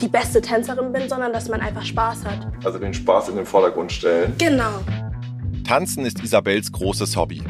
die 0.00 0.08
beste 0.08 0.40
Tänzerin 0.40 0.92
bin, 0.92 1.08
sondern 1.08 1.32
dass 1.32 1.48
man 1.48 1.60
einfach 1.60 1.84
Spaß 1.84 2.24
hat. 2.24 2.46
Also 2.64 2.78
den 2.78 2.94
Spaß 2.94 3.30
in 3.30 3.36
den 3.36 3.46
Vordergrund 3.46 3.92
stellen. 3.92 4.34
Genau. 4.38 4.80
Tanzen 5.64 6.04
ist 6.04 6.22
Isabels 6.22 6.70
großes 6.72 7.16
Hobby. 7.16 7.42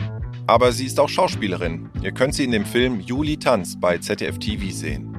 Aber 0.46 0.72
sie 0.72 0.84
ist 0.84 1.00
auch 1.00 1.08
Schauspielerin. 1.08 1.90
Ihr 2.02 2.12
könnt 2.12 2.34
sie 2.34 2.44
in 2.44 2.50
dem 2.50 2.66
Film 2.66 3.00
Juli 3.00 3.38
tanzt 3.38 3.80
bei 3.80 3.98
ZDF 3.98 4.38
TV 4.38 4.70
sehen. 4.70 5.16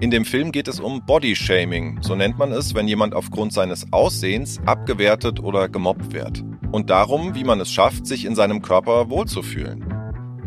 In 0.00 0.10
dem 0.10 0.24
Film 0.24 0.52
geht 0.52 0.68
es 0.68 0.78
um 0.78 1.04
Bodyshaming, 1.04 1.98
so 2.02 2.14
nennt 2.14 2.38
man 2.38 2.52
es, 2.52 2.74
wenn 2.74 2.86
jemand 2.86 3.14
aufgrund 3.14 3.52
seines 3.52 3.92
Aussehens 3.92 4.60
abgewertet 4.66 5.40
oder 5.40 5.68
gemobbt 5.68 6.12
wird. 6.12 6.44
Und 6.70 6.90
darum, 6.90 7.34
wie 7.34 7.44
man 7.44 7.60
es 7.60 7.70
schafft, 7.70 8.06
sich 8.06 8.24
in 8.24 8.34
seinem 8.34 8.60
Körper 8.62 9.08
wohlzufühlen. 9.08 9.84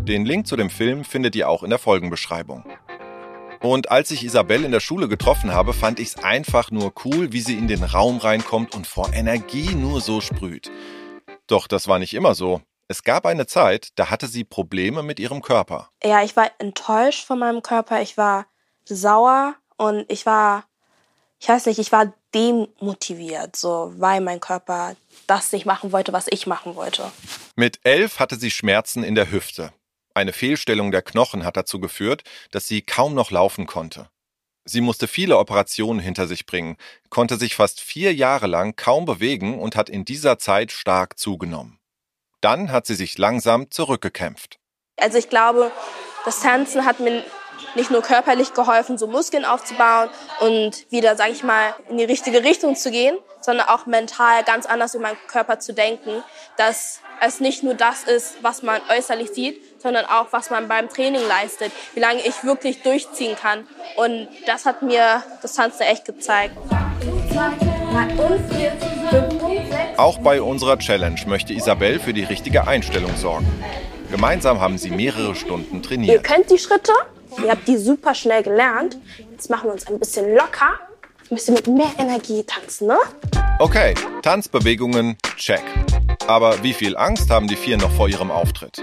Den 0.04 0.26
Link 0.26 0.48
zu 0.48 0.56
dem 0.56 0.70
Film 0.70 1.04
findet 1.04 1.36
ihr 1.36 1.50
auch 1.50 1.64
in 1.64 1.70
der 1.70 1.80
Folgenbeschreibung. 1.80 2.64
Und 3.62 3.92
als 3.92 4.10
ich 4.10 4.24
Isabelle 4.24 4.66
in 4.66 4.72
der 4.72 4.80
Schule 4.80 5.08
getroffen 5.08 5.54
habe, 5.54 5.74
fand 5.74 6.00
ich 6.00 6.10
es 6.10 6.24
einfach 6.24 6.72
nur 6.72 6.94
cool, 7.06 7.32
wie 7.32 7.42
sie 7.42 7.58
in 7.58 7.68
den 7.68 7.84
Raum 7.84 8.18
reinkommt 8.18 8.74
und 8.74 8.88
vor 8.88 9.14
Energie 9.14 9.76
nur 9.76 10.02
so 10.02 10.20
sprüht. 10.20 10.72
Doch 11.46 11.68
das 11.68 11.88
war 11.88 12.00
nicht 12.00 12.16
immer 12.16 12.34
so. 12.34 12.62
Es 12.88 13.04
gab 13.04 13.26
eine 13.26 13.46
Zeit, 13.46 13.90
da 13.96 14.10
hatte 14.10 14.26
sie 14.26 14.44
Probleme 14.44 15.04
mit 15.04 15.20
ihrem 15.20 15.44
Körper. 15.44 15.90
Ja, 16.04 16.24
ich 16.24 16.36
war 16.36 16.50
enttäuscht 16.58 17.26
von 17.26 17.38
meinem 17.38 17.62
Körper. 17.62 18.02
Ich 18.02 18.18
war 18.18 18.48
sauer 18.86 19.54
und 19.78 20.06
ich 20.12 20.26
war, 20.26 20.64
ich 21.40 21.48
weiß 21.48 21.68
nicht, 21.68 21.78
ich 21.78 21.92
war 21.92 22.14
demotiviert, 22.34 23.56
so, 23.56 23.94
weil 23.96 24.22
mein 24.22 24.40
Körper 24.40 24.96
das 25.28 25.52
nicht 25.52 25.68
machen 25.68 25.92
wollte, 25.92 26.14
was 26.14 26.26
ich 26.30 26.48
machen 26.48 26.76
wollte. 26.76 27.12
Mit 27.56 27.80
elf 27.84 28.20
hatte 28.20 28.38
sie 28.38 28.50
Schmerzen 28.50 29.04
in 29.04 29.14
der 29.14 29.32
Hüfte. 29.32 29.72
Eine 30.14 30.34
Fehlstellung 30.34 30.92
der 30.92 31.02
Knochen 31.02 31.46
hat 31.46 31.58
dazu 31.58 31.80
geführt, 31.80 32.24
dass 32.52 32.68
sie 32.68 32.82
kaum 32.82 33.14
noch 33.14 33.32
laufen 33.32 33.66
konnte. 33.66 34.10
Sie 34.66 34.82
musste 34.82 35.08
viele 35.08 35.38
Operationen 35.38 36.00
hinter 36.00 36.28
sich 36.28 36.46
bringen, 36.46 36.78
konnte 37.10 37.38
sich 37.38 37.56
fast 37.56 37.80
vier 37.80 38.14
Jahre 38.14 38.48
lang 38.48 38.76
kaum 38.76 39.06
bewegen 39.06 39.58
und 39.58 39.76
hat 39.76 39.90
in 39.90 40.06
dieser 40.06 40.38
Zeit 40.38 40.72
stark 40.72 41.18
zugenommen. 41.18 41.80
Dann 42.42 42.72
hat 42.72 42.86
sie 42.86 42.96
sich 42.96 43.18
langsam 43.18 43.72
zurückgekämpft. 43.72 44.60
Also 44.98 45.18
ich 45.18 45.30
glaube, 45.30 45.72
das 46.26 46.42
Tanzen 46.42 46.86
hat 46.86 47.00
mir 47.00 47.24
nicht 47.76 47.90
nur 47.90 48.02
körperlich 48.02 48.54
geholfen, 48.54 48.98
so 48.98 49.08
Muskeln 49.08 49.46
aufzubauen 49.46 50.10
und 50.42 50.92
wieder, 50.92 51.16
sage 51.16 51.32
ich 51.32 51.44
mal, 51.44 51.76
in 51.90 51.98
die 51.98 52.04
richtige 52.04 52.44
Richtung 52.44 52.76
zu 52.76 52.92
gehen, 52.92 53.18
sondern 53.40 53.68
auch 53.68 53.86
mental 53.86 54.44
ganz 54.44 54.66
anders 54.66 54.94
über 54.94 55.04
meinen 55.04 55.18
Körper 55.28 55.60
zu 55.60 55.74
denken, 55.74 56.24
dass 56.58 57.02
es 57.22 57.40
nicht 57.40 57.64
nur 57.64 57.76
das 57.76 58.04
ist, 58.04 58.38
was 58.42 58.64
man 58.64 58.82
äußerlich 58.90 59.30
sieht, 59.32 59.62
sondern 59.82 60.06
auch, 60.06 60.28
was 60.32 60.50
man 60.50 60.68
beim 60.68 60.90
Training 60.90 61.22
leistet, 61.28 61.72
wie 61.94 62.00
lange 62.00 62.20
ich 62.22 62.44
wirklich 62.44 62.82
durchziehen 62.82 63.36
kann. 63.40 63.68
Und 63.96 64.28
das 64.48 64.66
hat 64.66 64.82
mir 64.82 65.24
das 65.42 65.54
Tanzen 65.54 65.84
echt 65.84 66.06
gezeigt. 66.06 66.58
Auch 69.98 70.18
bei 70.20 70.42
unserer 70.42 70.80
Challenge 70.80 71.20
möchte 71.28 71.54
Isabel 71.54 72.00
für 72.00 72.14
die 72.14 72.24
richtige 72.24 72.68
Einstellung 72.68 73.16
sorgen. 73.16 73.48
Gemeinsam 74.10 74.60
haben 74.60 74.78
sie 74.78 74.90
mehrere 74.90 75.36
Stunden 75.36 75.78
Ihr 75.78 75.82
trainiert. 75.82 76.24
könnt 76.24 76.50
die 76.50 76.58
Schritte, 76.58 76.92
ihr 77.42 77.52
habt 77.52 77.68
die 77.68 77.78
super 77.78 78.16
schnell 78.16 78.44
gelernt. 78.44 78.98
Jetzt 79.32 79.50
machen 79.50 79.70
wir 79.70 79.74
uns 79.74 79.88
ein 79.88 80.00
bisschen 80.00 80.34
locker, 80.36 80.80
ein 81.30 81.36
bisschen 81.36 81.54
mit 81.54 81.68
mehr 81.68 81.92
Energie 81.98 82.44
tanzen, 82.44 82.88
ne? 82.88 82.98
Okay, 83.60 83.94
Tanzbewegungen, 84.24 85.18
check. 85.38 85.62
Aber 86.32 86.64
wie 86.64 86.72
viel 86.72 86.96
Angst 86.96 87.30
haben 87.30 87.50
die 87.50 87.58
vier 87.58 87.76
noch 87.76 87.92
vor 87.92 88.08
ihrem 88.08 88.32
Auftritt? 88.32 88.82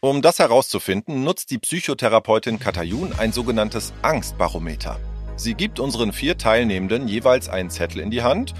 Um 0.00 0.20
das 0.20 0.40
herauszufinden, 0.40 1.22
nutzt 1.22 1.52
die 1.52 1.58
Psychotherapeutin 1.58 2.58
Katayun 2.58 3.12
ein 3.16 3.30
sogenanntes 3.30 3.92
Angstbarometer. 4.02 4.98
Sie 5.36 5.54
gibt 5.54 5.78
unseren 5.78 6.12
vier 6.12 6.38
Teilnehmenden 6.38 7.06
jeweils 7.06 7.48
einen 7.48 7.70
Zettel 7.70 8.00
in 8.00 8.10
die 8.10 8.24
Hand 8.24 8.54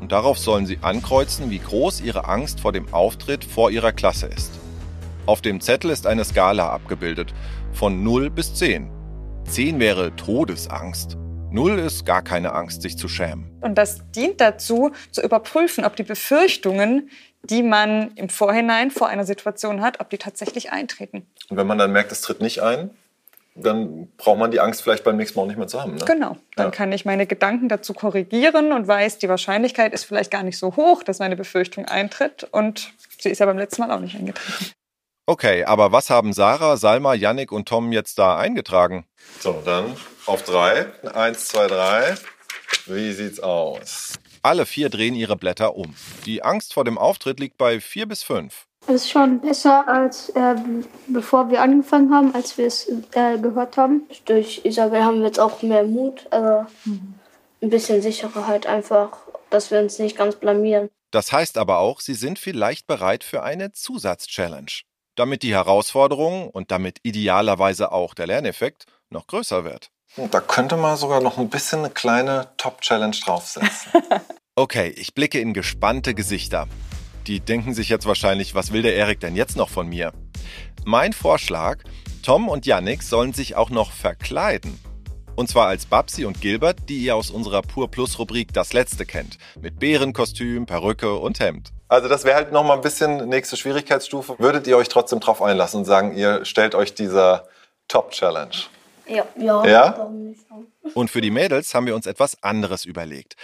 und 0.00 0.10
darauf 0.10 0.40
sollen 0.40 0.66
sie 0.66 0.78
ankreuzen, 0.82 1.48
wie 1.48 1.60
groß 1.60 2.00
ihre 2.00 2.24
Angst 2.24 2.58
vor 2.58 2.72
dem 2.72 2.92
Auftritt 2.92 3.44
vor 3.44 3.70
ihrer 3.70 3.92
Klasse 3.92 4.26
ist. 4.26 4.50
Auf 5.26 5.40
dem 5.40 5.60
Zettel 5.60 5.90
ist 5.90 6.08
eine 6.08 6.24
Skala 6.24 6.70
abgebildet, 6.70 7.32
von 7.72 8.02
0 8.02 8.28
bis 8.28 8.56
10. 8.56 8.90
10 9.44 9.78
wäre 9.78 10.16
Todesangst. 10.16 11.16
0 11.52 11.78
ist 11.78 12.04
gar 12.04 12.22
keine 12.22 12.52
Angst, 12.54 12.82
sich 12.82 12.98
zu 12.98 13.06
schämen. 13.06 13.56
Und 13.60 13.76
das 13.78 14.00
dient 14.10 14.40
dazu, 14.40 14.92
zu 15.10 15.22
überprüfen, 15.22 15.84
ob 15.84 15.96
die 15.96 16.02
Befürchtungen, 16.02 17.08
die 17.42 17.62
man 17.62 18.12
im 18.16 18.28
Vorhinein 18.28 18.90
vor 18.90 19.08
einer 19.08 19.24
Situation 19.24 19.80
hat, 19.80 20.00
ob 20.00 20.10
die 20.10 20.18
tatsächlich 20.18 20.72
eintreten. 20.72 21.26
Und 21.48 21.56
wenn 21.56 21.66
man 21.66 21.78
dann 21.78 21.92
merkt, 21.92 22.12
es 22.12 22.20
tritt 22.20 22.40
nicht 22.40 22.62
ein, 22.62 22.90
dann 23.54 24.08
braucht 24.18 24.38
man 24.38 24.50
die 24.50 24.60
Angst 24.60 24.82
vielleicht 24.82 25.02
beim 25.04 25.16
nächsten 25.16 25.38
Mal 25.38 25.44
auch 25.44 25.48
nicht 25.48 25.56
mehr 25.56 25.66
zu 25.66 25.80
haben. 25.80 25.94
Ne? 25.94 26.04
Genau. 26.04 26.36
Dann 26.56 26.66
Ja. 26.66 26.70
kann 26.70 26.92
ich 26.92 27.04
meine 27.06 27.26
Gedanken 27.26 27.68
dazu 27.68 27.94
korrigieren 27.94 28.72
und 28.72 28.86
weiß, 28.86 29.18
die 29.18 29.28
Wahrscheinlichkeit 29.28 29.94
ist 29.94 30.04
vielleicht 30.04 30.30
gar 30.30 30.42
nicht 30.42 30.58
so 30.58 30.76
hoch, 30.76 31.02
dass 31.02 31.20
meine 31.20 31.36
Befürchtung 31.36 31.86
eintritt. 31.86 32.46
Und 32.50 32.92
sie 33.18 33.30
ist 33.30 33.38
ja 33.38 33.46
beim 33.46 33.56
letzten 33.58 33.82
Mal 33.82 33.90
auch 33.92 34.00
nicht 34.00 34.14
eingetreten. 34.16 34.72
Okay, 35.28 35.64
aber 35.64 35.90
was 35.90 36.10
haben 36.10 36.32
Sarah, 36.32 36.76
Salma, 36.76 37.14
Yannick 37.14 37.50
und 37.50 37.66
Tom 37.66 37.92
jetzt 37.92 38.18
da 38.18 38.36
eingetragen? 38.36 39.06
So, 39.40 39.62
dann 39.64 39.96
auf 40.26 40.42
drei. 40.42 40.86
Eins, 41.14 41.48
zwei, 41.48 41.66
drei. 41.66 42.14
Wie 42.86 43.12
sieht's 43.12 43.40
aus? 43.40 44.12
Alle 44.46 44.64
vier 44.64 44.90
drehen 44.90 45.16
ihre 45.16 45.34
Blätter 45.34 45.74
um. 45.74 45.96
Die 46.24 46.44
Angst 46.44 46.72
vor 46.72 46.84
dem 46.84 46.98
Auftritt 46.98 47.40
liegt 47.40 47.58
bei 47.58 47.80
vier 47.80 48.06
bis 48.06 48.22
fünf. 48.22 48.68
Es 48.86 48.94
ist 48.94 49.10
schon 49.10 49.40
besser 49.40 49.88
als 49.88 50.28
äh, 50.36 50.54
bevor 51.08 51.50
wir 51.50 51.62
angefangen 51.62 52.14
haben, 52.14 52.32
als 52.32 52.56
wir 52.56 52.68
es 52.68 52.88
äh, 53.10 53.38
gehört 53.38 53.76
haben. 53.76 54.02
Durch 54.26 54.60
Isabel 54.62 55.02
haben 55.02 55.18
wir 55.18 55.26
jetzt 55.26 55.40
auch 55.40 55.62
mehr 55.62 55.82
Mut, 55.82 56.28
also 56.30 56.64
ein 56.84 57.70
bisschen 57.70 58.00
sicherer 58.00 58.46
halt 58.46 58.68
einfach, 58.68 59.18
dass 59.50 59.72
wir 59.72 59.80
uns 59.80 59.98
nicht 59.98 60.16
ganz 60.16 60.36
blamieren. 60.36 60.90
Das 61.10 61.32
heißt 61.32 61.58
aber 61.58 61.78
auch, 61.78 61.98
sie 61.98 62.14
sind 62.14 62.38
vielleicht 62.38 62.86
bereit 62.86 63.24
für 63.24 63.42
eine 63.42 63.72
Zusatzchallenge, 63.72 64.82
damit 65.16 65.42
die 65.42 65.54
Herausforderung 65.54 66.50
und 66.50 66.70
damit 66.70 67.00
idealerweise 67.02 67.90
auch 67.90 68.14
der 68.14 68.28
Lerneffekt 68.28 68.86
noch 69.10 69.26
größer 69.26 69.64
wird. 69.64 69.90
Und 70.16 70.32
da 70.32 70.40
könnte 70.40 70.76
man 70.76 70.96
sogar 70.96 71.20
noch 71.20 71.38
ein 71.38 71.50
bisschen 71.50 71.80
eine 71.80 71.90
kleine 71.90 72.48
Top-Challenge 72.56 73.16
draufsetzen. 73.24 73.92
Okay, 74.58 74.88
ich 74.96 75.12
blicke 75.12 75.38
in 75.38 75.52
gespannte 75.52 76.14
Gesichter. 76.14 76.66
Die 77.26 77.40
denken 77.40 77.74
sich 77.74 77.90
jetzt 77.90 78.06
wahrscheinlich, 78.06 78.54
was 78.54 78.72
will 78.72 78.80
der 78.80 78.96
Erik 78.96 79.20
denn 79.20 79.36
jetzt 79.36 79.54
noch 79.54 79.68
von 79.68 79.86
mir? 79.86 80.14
Mein 80.86 81.12
Vorschlag, 81.12 81.80
Tom 82.22 82.48
und 82.48 82.64
Yannick 82.64 83.02
sollen 83.02 83.34
sich 83.34 83.54
auch 83.54 83.68
noch 83.68 83.92
verkleiden. 83.92 84.80
Und 85.34 85.50
zwar 85.50 85.66
als 85.66 85.84
Babsi 85.84 86.24
und 86.24 86.40
Gilbert, 86.40 86.88
die 86.88 86.96
ihr 87.00 87.14
aus 87.16 87.30
unserer 87.30 87.60
Pur 87.60 87.90
Plus 87.90 88.18
Rubrik 88.18 88.54
Das 88.54 88.72
Letzte 88.72 89.04
kennt. 89.04 89.36
Mit 89.60 89.78
Bärenkostüm, 89.78 90.64
Perücke 90.64 91.16
und 91.16 91.38
Hemd. 91.38 91.72
Also 91.88 92.08
das 92.08 92.24
wäre 92.24 92.36
halt 92.36 92.50
noch 92.52 92.64
mal 92.64 92.76
ein 92.76 92.80
bisschen 92.80 93.28
nächste 93.28 93.58
Schwierigkeitsstufe. 93.58 94.36
Würdet 94.38 94.66
ihr 94.66 94.78
euch 94.78 94.88
trotzdem 94.88 95.20
drauf 95.20 95.42
einlassen 95.42 95.80
und 95.80 95.84
sagen, 95.84 96.16
ihr 96.16 96.46
stellt 96.46 96.74
euch 96.74 96.94
dieser 96.94 97.46
Top-Challenge? 97.88 98.56
Ja, 99.08 99.64
ja. 99.64 100.10
Und 100.94 101.10
für 101.10 101.20
die 101.20 101.30
Mädels 101.30 101.74
haben 101.74 101.86
wir 101.86 101.94
uns 101.94 102.06
etwas 102.06 102.42
anderes 102.42 102.84
überlegt. 102.84 103.36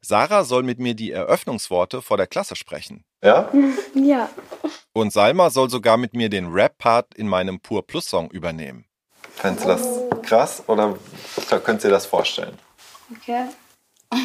Sarah 0.00 0.44
soll 0.44 0.62
mit 0.62 0.78
mir 0.78 0.94
die 0.94 1.12
Eröffnungsworte 1.12 2.02
vor 2.02 2.16
der 2.16 2.26
Klasse 2.26 2.56
sprechen. 2.56 3.04
Ja? 3.22 3.48
Ja. 3.94 4.30
Und 4.92 5.12
Salma 5.12 5.50
soll 5.50 5.70
sogar 5.70 5.96
mit 5.96 6.14
mir 6.14 6.28
den 6.28 6.52
Rap-Part 6.52 7.14
in 7.14 7.28
meinem 7.28 7.60
Pur 7.60 7.86
Plus 7.86 8.06
Song 8.06 8.30
übernehmen. 8.30 8.86
Fändest 9.34 9.64
du 9.64 9.68
das 9.68 10.22
krass 10.22 10.62
oder 10.66 10.96
könnt 11.64 11.84
ihr 11.84 11.90
das 11.90 12.06
vorstellen? 12.06 12.56
Okay. 13.16 13.46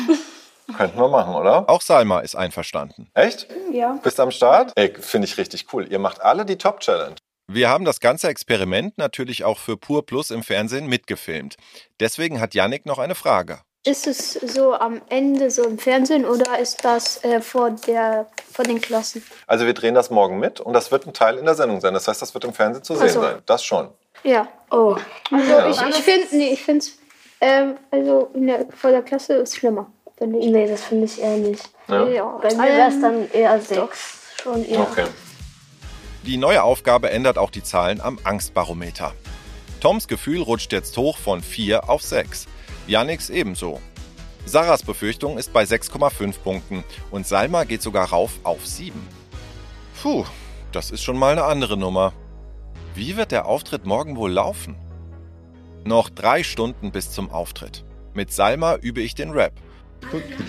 Könnten 0.78 0.98
wir 1.00 1.08
machen, 1.08 1.36
oder? 1.36 1.70
Auch 1.70 1.82
Salma 1.82 2.20
ist 2.20 2.36
einverstanden. 2.36 3.10
Echt? 3.14 3.48
Ja. 3.72 4.00
Bist 4.02 4.18
du 4.18 4.24
am 4.24 4.32
Start? 4.32 4.72
Ey, 4.76 4.94
finde 5.00 5.28
ich 5.28 5.38
richtig 5.38 5.68
cool. 5.74 5.88
Ihr 5.92 6.00
macht 6.00 6.22
alle 6.22 6.46
die 6.46 6.58
Top-Challenge. 6.58 7.16
Wir 7.48 7.70
haben 7.70 7.86
das 7.86 8.00
ganze 8.00 8.28
Experiment 8.28 8.98
natürlich 8.98 9.44
auch 9.44 9.60
für 9.60 9.78
Pur 9.78 10.06
Plus 10.06 10.32
im 10.32 10.42
Fernsehen 10.44 10.88
mitgefilmt. 10.88 11.58
Deswegen 12.00 12.42
hat 12.42 12.56
Yannick 12.56 12.86
noch 12.86 12.98
eine 12.98 13.14
Frage. 13.16 13.60
Ist 13.86 14.08
es 14.08 14.34
so 14.34 14.74
am 14.74 15.00
Ende 15.10 15.52
so 15.52 15.64
im 15.64 15.78
Fernsehen 15.78 16.26
oder 16.26 16.58
ist 16.58 16.84
das 16.84 17.24
äh, 17.24 17.40
vor, 17.40 17.70
der, 17.70 18.26
vor 18.52 18.66
den 18.66 18.82
Klassen? 18.82 19.24
Also 19.46 19.68
wir 19.68 19.76
drehen 19.76 19.94
das 19.94 20.10
morgen 20.10 20.40
mit 20.40 20.60
und 20.60 20.74
das 20.74 20.92
wird 20.92 21.06
ein 21.06 21.14
Teil 21.14 21.38
in 21.38 21.46
der 21.46 21.54
Sendung 21.54 21.80
sein. 21.82 21.94
Das 21.94 22.08
heißt, 22.08 22.20
das 22.20 22.34
wird 22.34 22.46
im 22.46 22.54
Fernsehen 22.54 22.84
zu 22.84 22.96
sehen 22.96 23.10
so. 23.10 23.22
sein. 23.22 23.44
Das 23.46 23.64
schon. 23.64 23.90
Ja. 24.24 24.48
Oh, 24.72 24.96
Also 25.30 25.52
Ja. 25.52 25.70
ich, 25.70 25.80
ich 25.82 26.04
finde, 26.04 26.28
nee, 26.32 26.50
ich 26.54 26.64
finde 26.64 26.80
es, 26.80 26.98
ähm, 27.42 27.76
also 27.92 28.32
in 28.34 28.48
der, 28.48 28.66
vor 28.76 28.90
der 28.90 29.04
Klasse 29.04 29.34
ist 29.36 29.56
schlimmer. 29.56 29.86
finde 30.18 30.40
ich. 30.40 30.48
nee, 30.48 30.68
das 30.68 30.84
finde 30.84 31.06
ich 31.06 31.22
eher 31.22 31.38
nicht. 31.38 31.70
Ja. 31.88 32.08
Ja. 32.08 32.26
Bei 32.42 32.56
mir 32.56 32.64
wäre 32.64 32.90
es 32.90 33.00
dann 33.00 33.30
eher 33.32 33.62
sechs. 33.62 34.18
Schon 34.42 34.66
eher. 34.66 34.80
Okay. 34.80 35.06
Die 36.26 36.38
neue 36.38 36.64
Aufgabe 36.64 37.12
ändert 37.12 37.38
auch 37.38 37.52
die 37.52 37.62
Zahlen 37.62 38.02
am 38.02 38.18
Angstbarometer. 38.24 39.14
Toms 39.80 40.08
Gefühl 40.08 40.42
rutscht 40.42 40.72
jetzt 40.72 40.98
hoch 40.98 41.20
von 41.20 41.44
4 41.44 41.88
auf 41.88 42.02
6. 42.02 42.48
Yannicks 42.88 43.30
ebenso. 43.30 43.80
Sarahs 44.48 44.82
Befürchtung 44.82 45.38
ist 45.38 45.54
bei 45.54 45.64
6,5 45.64 46.40
Punkten 46.40 46.84
und 47.12 47.28
Salma 47.28 47.64
geht 47.64 47.84
sogar 47.84 48.10
rauf 48.10 48.40
auf 48.42 48.66
7. 48.66 49.00
Puh, 50.02 50.26
das 50.72 50.90
ist 50.90 51.04
schon 51.04 51.20
mal 51.20 51.34
eine 51.34 51.44
andere 51.44 51.78
Nummer. 51.78 52.12
Wie 52.96 53.18
wird 53.18 53.32
der 53.32 53.46
Auftritt 53.46 53.86
morgen 53.86 54.16
wohl 54.16 54.32
laufen? 54.32 54.76
Noch 55.84 56.10
drei 56.10 56.42
Stunden 56.42 56.92
bis 56.92 57.12
zum 57.12 57.30
Auftritt. 57.30 57.86
Mit 58.16 58.34
Salma 58.34 58.78
übe 58.78 59.02
ich 59.02 59.14
den 59.14 59.30
Rap. 59.30 59.54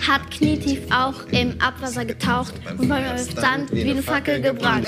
Hat 0.06 0.30
knietief 0.30 0.82
auch 0.92 1.26
im 1.30 1.60
Abwasser 1.60 2.04
getaucht 2.04 2.54
und 2.78 2.88
beim 2.88 3.18
Stand 3.18 3.72
wie 3.72 3.90
eine 3.90 4.02
Fackel 4.02 4.40
gebrannt. 4.40 4.86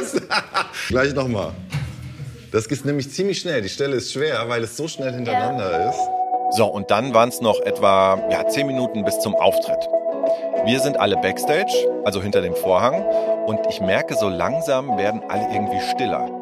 Gleich 0.88 1.14
nochmal. 1.14 1.52
Das 2.52 2.68
geht 2.68 2.84
nämlich 2.84 3.10
ziemlich 3.10 3.40
schnell. 3.40 3.62
Die 3.62 3.68
Stelle 3.68 3.96
ist 3.96 4.12
schwer, 4.12 4.48
weil 4.48 4.62
es 4.62 4.76
so 4.76 4.86
schnell 4.86 5.12
hintereinander 5.12 5.88
ist. 5.90 6.56
So, 6.56 6.66
und 6.66 6.90
dann 6.90 7.14
waren 7.14 7.30
es 7.30 7.40
noch 7.40 7.60
etwa 7.60 8.22
ja, 8.30 8.46
10 8.46 8.66
Minuten 8.66 9.04
bis 9.04 9.18
zum 9.20 9.34
Auftritt. 9.34 9.88
Wir 10.66 10.78
sind 10.80 11.00
alle 11.00 11.16
backstage, 11.16 11.72
also 12.04 12.22
hinter 12.22 12.42
dem 12.42 12.54
Vorhang, 12.54 13.02
und 13.46 13.60
ich 13.68 13.80
merke, 13.80 14.14
so 14.14 14.28
langsam 14.28 14.96
werden 14.98 15.22
alle 15.28 15.52
irgendwie 15.52 15.80
stiller. 15.90 16.41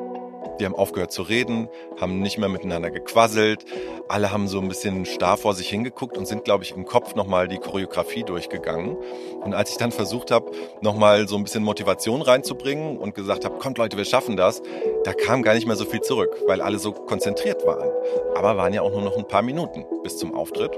Die 0.59 0.65
haben 0.65 0.75
aufgehört 0.75 1.13
zu 1.13 1.23
reden, 1.23 1.69
haben 2.01 2.21
nicht 2.21 2.39
mehr 2.39 2.49
miteinander 2.49 2.91
gequasselt. 2.91 3.65
Alle 4.09 4.31
haben 4.33 4.49
so 4.49 4.61
ein 4.61 4.69
bisschen 4.69 5.07
starr 5.07 5.37
vor 5.37 5.55
sich 5.55 5.69
hingeguckt 5.69 6.19
und 6.19 6.27
sind, 6.27 6.45
glaube 6.45 6.65
ich, 6.65 6.73
im 6.73 6.85
Kopf 6.85 7.15
nochmal 7.15 7.49
die 7.49 7.59
Choreografie 7.59 8.25
durchgegangen. 8.25 8.97
Und 9.41 9.55
als 9.55 9.71
ich 9.71 9.77
dann 9.77 9.93
versucht 9.93 10.31
habe, 10.31 10.51
nochmal 10.81 11.29
so 11.29 11.37
ein 11.37 11.45
bisschen 11.45 11.63
Motivation 11.63 12.23
reinzubringen 12.23 12.99
und 12.99 13.15
gesagt 13.15 13.45
habe, 13.45 13.59
kommt 13.59 13.79
Leute, 13.79 13.97
wir 13.97 14.05
schaffen 14.05 14.37
das, 14.37 14.63
da 15.05 15.13
kam 15.13 15.43
gar 15.43 15.55
nicht 15.55 15.67
mehr 15.67 15.77
so 15.77 15.85
viel 15.85 16.01
zurück, 16.01 16.37
weil 16.47 16.61
alle 16.61 16.79
so 16.79 16.93
konzentriert 16.93 17.65
waren. 17.65 17.91
Aber 18.37 18.57
waren 18.57 18.73
ja 18.73 18.83
auch 18.83 18.91
nur 18.91 19.03
noch 19.03 19.17
ein 19.17 19.29
paar 19.29 19.43
Minuten 19.43 19.85
bis 20.03 20.19
zum 20.19 20.35
Auftritt. 20.35 20.77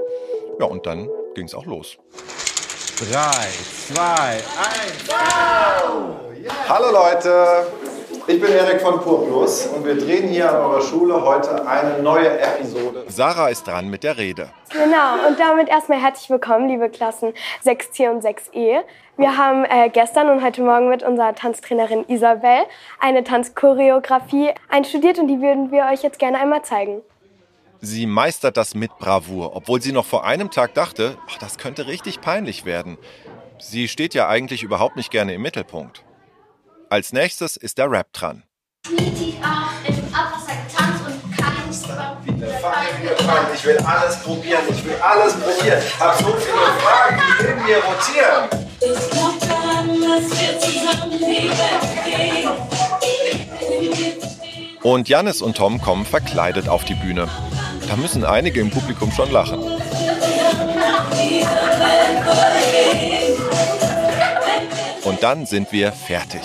Ja, 0.61 0.67
und 0.67 0.87
dann 0.87 1.09
ging 1.35 1.47
es 1.47 1.55
auch 1.55 1.67
los. 1.67 1.97
Drei, 2.99 3.49
zwei, 3.89 4.35
eins. 4.35 5.09
Hallo 6.69 6.93
Leute, 6.93 7.67
ich 8.27 8.41
bin 8.41 8.53
Erik 8.53 8.81
von 8.81 9.01
Purplus 9.01 9.67
und 9.67 9.85
wir 9.85 9.97
drehen 9.97 10.29
hier 10.29 10.51
an 10.51 10.57
eurer 10.57 10.81
Schule 10.81 11.25
heute 11.25 11.67
eine 11.67 12.03
neue 12.03 12.39
Episode. 12.39 13.05
Sarah 13.09 13.49
ist 13.49 13.67
dran 13.67 13.89
mit 13.89 14.05
der 14.05 14.17
Rede. 14.17 14.51
Genau, 14.71 15.27
und 15.29 15.39
damit 15.41 15.69
erstmal 15.69 16.01
herzlich 16.01 16.31
willkommen, 16.31 16.69
liebe 16.69 16.89
Klassen 16.89 17.33
6C 17.65 18.11
und 18.11 18.23
6E. 18.23 18.83
Wir 19.17 19.37
haben 19.37 19.65
äh, 19.65 19.91
gestern 19.91 20.31
und 20.31 20.43
heute 20.43 20.63
Morgen 20.63 20.89
mit 20.89 21.03
unserer 21.03 21.35
Tanztrainerin 21.35 22.05
Isabel 22.09 22.63
eine 23.01 23.25
Tanzchoreografie 23.25 24.51
einstudiert 24.69 25.19
und 25.19 25.27
die 25.27 25.41
würden 25.41 25.71
wir 25.73 25.87
euch 25.93 26.03
jetzt 26.03 26.19
gerne 26.19 26.39
einmal 26.39 26.63
zeigen. 26.63 27.03
Sie 27.81 28.07
meistert 28.07 28.57
das 28.57 28.77
mit 28.77 28.97
Bravour, 28.99 29.57
obwohl 29.57 29.83
sie 29.83 29.93
noch 29.93 30.07
vor 30.07 30.25
einem 30.25 30.51
Tag 30.51 30.75
dachte, 30.75 31.17
ach, 31.29 31.39
das 31.39 31.59
könnte 31.59 31.89
richtig 31.89 32.21
peinlich 32.21 32.65
werden. 32.65 32.97
Sie 33.59 33.89
steht 33.89 34.15
ja 34.15 34.29
eigentlich 34.29 34.63
überhaupt 34.63 34.97
nicht 34.97 35.11
gerne 35.11 35.35
im 35.35 35.43
Mittelpunkt. 35.43 36.05
Als 36.93 37.15
nächstes 37.15 37.57
ist 37.57 37.79
der 37.79 37.91
Rap 37.91 38.13
dran. 38.13 38.43
Knietief 38.87 39.37
auch 39.41 39.89
im 39.89 40.15
Abwasser 40.15 40.53
getanzt 40.69 41.03
und 41.07 41.23
kein 41.35 41.73
Strand. 41.73 42.19
Ich 43.55 43.65
will 43.65 43.79
alles 43.79 44.19
probieren, 44.23 44.61
ich 44.69 44.85
will 44.85 44.97
alles 45.01 45.33
probieren. 45.33 45.81
Hab 45.99 46.19
so 46.19 46.35
viele 46.35 46.53
Fragen, 46.83 47.23
die 47.41 47.45
in 47.47 47.65
mir 47.65 47.79
rotieren. 47.79 48.51
Ich 48.79 49.11
glaub 49.11 49.41
daran, 49.41 49.89
dass 50.03 50.39
wir 50.39 50.61
zusammen 50.61 51.19
Welt 51.19 51.55
bewegen. 52.05 52.51
Und 54.83 55.09
Janis 55.09 55.41
und 55.41 55.57
Tom 55.57 55.81
kommen 55.81 56.05
verkleidet 56.05 56.69
auf 56.69 56.85
die 56.85 56.97
Bühne. 56.97 57.27
Da 57.89 57.97
müssen 57.97 58.23
einige 58.23 58.61
im 58.61 58.71
Publikum 58.71 59.11
schon 59.13 59.33
lachen. 59.33 59.63
Und 65.05 65.23
dann 65.23 65.47
sind 65.47 65.73
wir 65.73 65.91
fertig. 65.91 66.43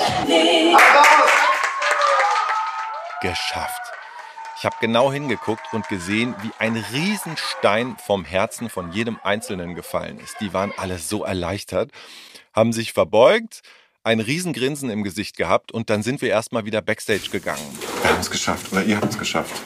Geschafft. 3.21 3.81
Ich 4.57 4.65
habe 4.65 4.75
genau 4.81 5.11
hingeguckt 5.11 5.73
und 5.73 5.87
gesehen, 5.87 6.33
wie 6.41 6.49
ein 6.57 6.83
Riesenstein 6.91 7.95
vom 8.03 8.25
Herzen 8.25 8.69
von 8.69 8.91
jedem 8.91 9.19
Einzelnen 9.23 9.75
gefallen 9.75 10.19
ist. 10.19 10.37
Die 10.41 10.53
waren 10.53 10.73
alle 10.75 10.97
so 10.97 11.23
erleichtert, 11.23 11.91
haben 12.53 12.73
sich 12.73 12.93
verbeugt, 12.93 13.61
ein 14.03 14.19
Riesengrinsen 14.19 14.89
im 14.89 15.03
Gesicht 15.03 15.37
gehabt 15.37 15.71
und 15.71 15.91
dann 15.91 16.01
sind 16.01 16.23
wir 16.23 16.29
erstmal 16.29 16.65
wieder 16.65 16.81
backstage 16.81 17.29
gegangen. 17.31 17.61
Wir 18.01 18.09
haben 18.09 18.19
es 18.19 18.31
geschafft, 18.31 18.71
oder 18.71 18.83
ihr 18.83 18.95
habt 18.95 19.11
es 19.11 19.19
geschafft. 19.19 19.61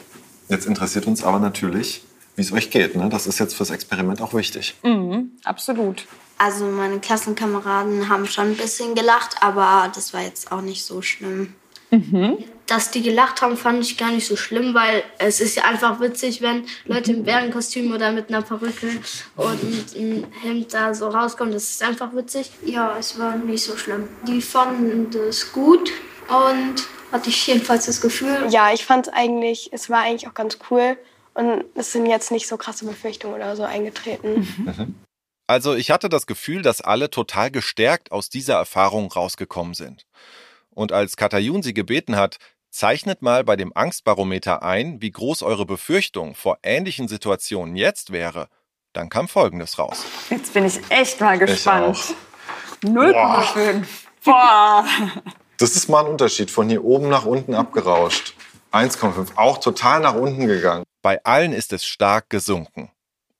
Jetzt 0.49 0.65
interessiert 0.65 1.05
uns 1.07 1.23
aber 1.23 1.39
natürlich, 1.39 2.01
wie 2.35 2.41
es 2.41 2.51
euch 2.51 2.71
geht. 2.71 2.95
Ne? 2.95 3.07
Das 3.07 3.27
ist 3.27 3.39
jetzt 3.39 3.55
fürs 3.55 3.69
Experiment 3.69 4.21
auch 4.21 4.33
wichtig. 4.33 4.75
Mhm, 4.83 5.31
absolut. 5.45 6.05
Also 6.43 6.65
meine 6.65 6.99
Klassenkameraden 6.99 8.09
haben 8.09 8.25
schon 8.25 8.45
ein 8.45 8.57
bisschen 8.57 8.95
gelacht, 8.95 9.35
aber 9.41 9.91
das 9.93 10.11
war 10.11 10.21
jetzt 10.21 10.51
auch 10.51 10.61
nicht 10.61 10.83
so 10.83 11.03
schlimm. 11.03 11.53
Dass 12.65 12.89
die 12.89 13.03
gelacht 13.03 13.43
haben, 13.43 13.57
fand 13.57 13.83
ich 13.83 13.95
gar 13.95 14.11
nicht 14.11 14.25
so 14.25 14.35
schlimm, 14.35 14.73
weil 14.73 15.03
es 15.19 15.39
ist 15.39 15.55
ja 15.55 15.65
einfach 15.65 15.99
witzig, 15.99 16.41
wenn 16.41 16.65
Leute 16.85 17.11
im 17.11 17.25
Bärenkostüm 17.25 17.93
oder 17.93 18.11
mit 18.11 18.29
einer 18.29 18.41
Perücke 18.41 18.87
und 19.35 19.95
ein 19.95 20.25
Hemd 20.41 20.73
da 20.73 20.95
so 20.95 21.09
rauskommen. 21.09 21.53
Das 21.53 21.69
ist 21.69 21.83
einfach 21.83 22.15
witzig. 22.15 22.49
Ja, 22.65 22.97
es 22.97 23.19
war 23.19 23.35
nicht 23.35 23.63
so 23.63 23.77
schlimm. 23.77 24.07
Die 24.27 24.41
fanden 24.41 25.11
das 25.11 25.51
gut 25.51 25.91
und 26.27 26.87
hatte 27.11 27.29
ich 27.29 27.45
jedenfalls 27.45 27.85
das 27.85 28.01
Gefühl. 28.01 28.47
Ja, 28.49 28.73
ich 28.73 28.83
fand 28.83 29.13
eigentlich, 29.13 29.69
es 29.73 29.91
war 29.91 29.99
eigentlich 29.99 30.27
auch 30.27 30.33
ganz 30.33 30.57
cool 30.71 30.97
und 31.35 31.65
es 31.75 31.91
sind 31.91 32.07
jetzt 32.07 32.31
nicht 32.31 32.47
so 32.47 32.57
krasse 32.57 32.85
Befürchtungen 32.85 33.35
oder 33.35 33.55
so 33.55 33.61
eingetreten. 33.61 34.47
Also 35.51 35.75
ich 35.75 35.91
hatte 35.91 36.07
das 36.07 36.27
Gefühl, 36.27 36.61
dass 36.61 36.79
alle 36.79 37.09
total 37.09 37.51
gestärkt 37.51 38.13
aus 38.13 38.29
dieser 38.29 38.53
Erfahrung 38.53 39.11
rausgekommen 39.11 39.73
sind. 39.73 40.05
Und 40.69 40.93
als 40.93 41.17
Katayun 41.17 41.61
sie 41.61 41.73
gebeten 41.73 42.15
hat, 42.15 42.37
zeichnet 42.69 43.21
mal 43.21 43.43
bei 43.43 43.57
dem 43.57 43.75
Angstbarometer 43.75 44.63
ein, 44.63 45.01
wie 45.01 45.11
groß 45.11 45.43
eure 45.43 45.65
Befürchtung 45.65 46.35
vor 46.35 46.59
ähnlichen 46.63 47.09
Situationen 47.09 47.75
jetzt 47.75 48.13
wäre, 48.13 48.47
dann 48.93 49.09
kam 49.09 49.27
Folgendes 49.27 49.77
raus. 49.77 50.05
Jetzt 50.29 50.53
bin 50.53 50.65
ich 50.65 50.79
echt 50.87 51.19
mal 51.19 51.37
gespannt. 51.37 51.97
auch. 51.97 52.85
0,5. 52.85 53.83
Boah. 54.23 54.85
Das 55.57 55.75
ist 55.75 55.89
mal 55.89 56.05
ein 56.05 56.11
Unterschied, 56.11 56.49
von 56.49 56.69
hier 56.69 56.85
oben 56.85 57.09
nach 57.09 57.25
unten 57.25 57.55
abgerauscht. 57.55 58.35
1,5, 58.71 59.35
auch 59.35 59.57
total 59.57 59.99
nach 59.99 60.15
unten 60.15 60.47
gegangen. 60.47 60.85
Bei 61.01 61.21
allen 61.25 61.51
ist 61.51 61.73
es 61.73 61.83
stark 61.83 62.29
gesunken. 62.29 62.89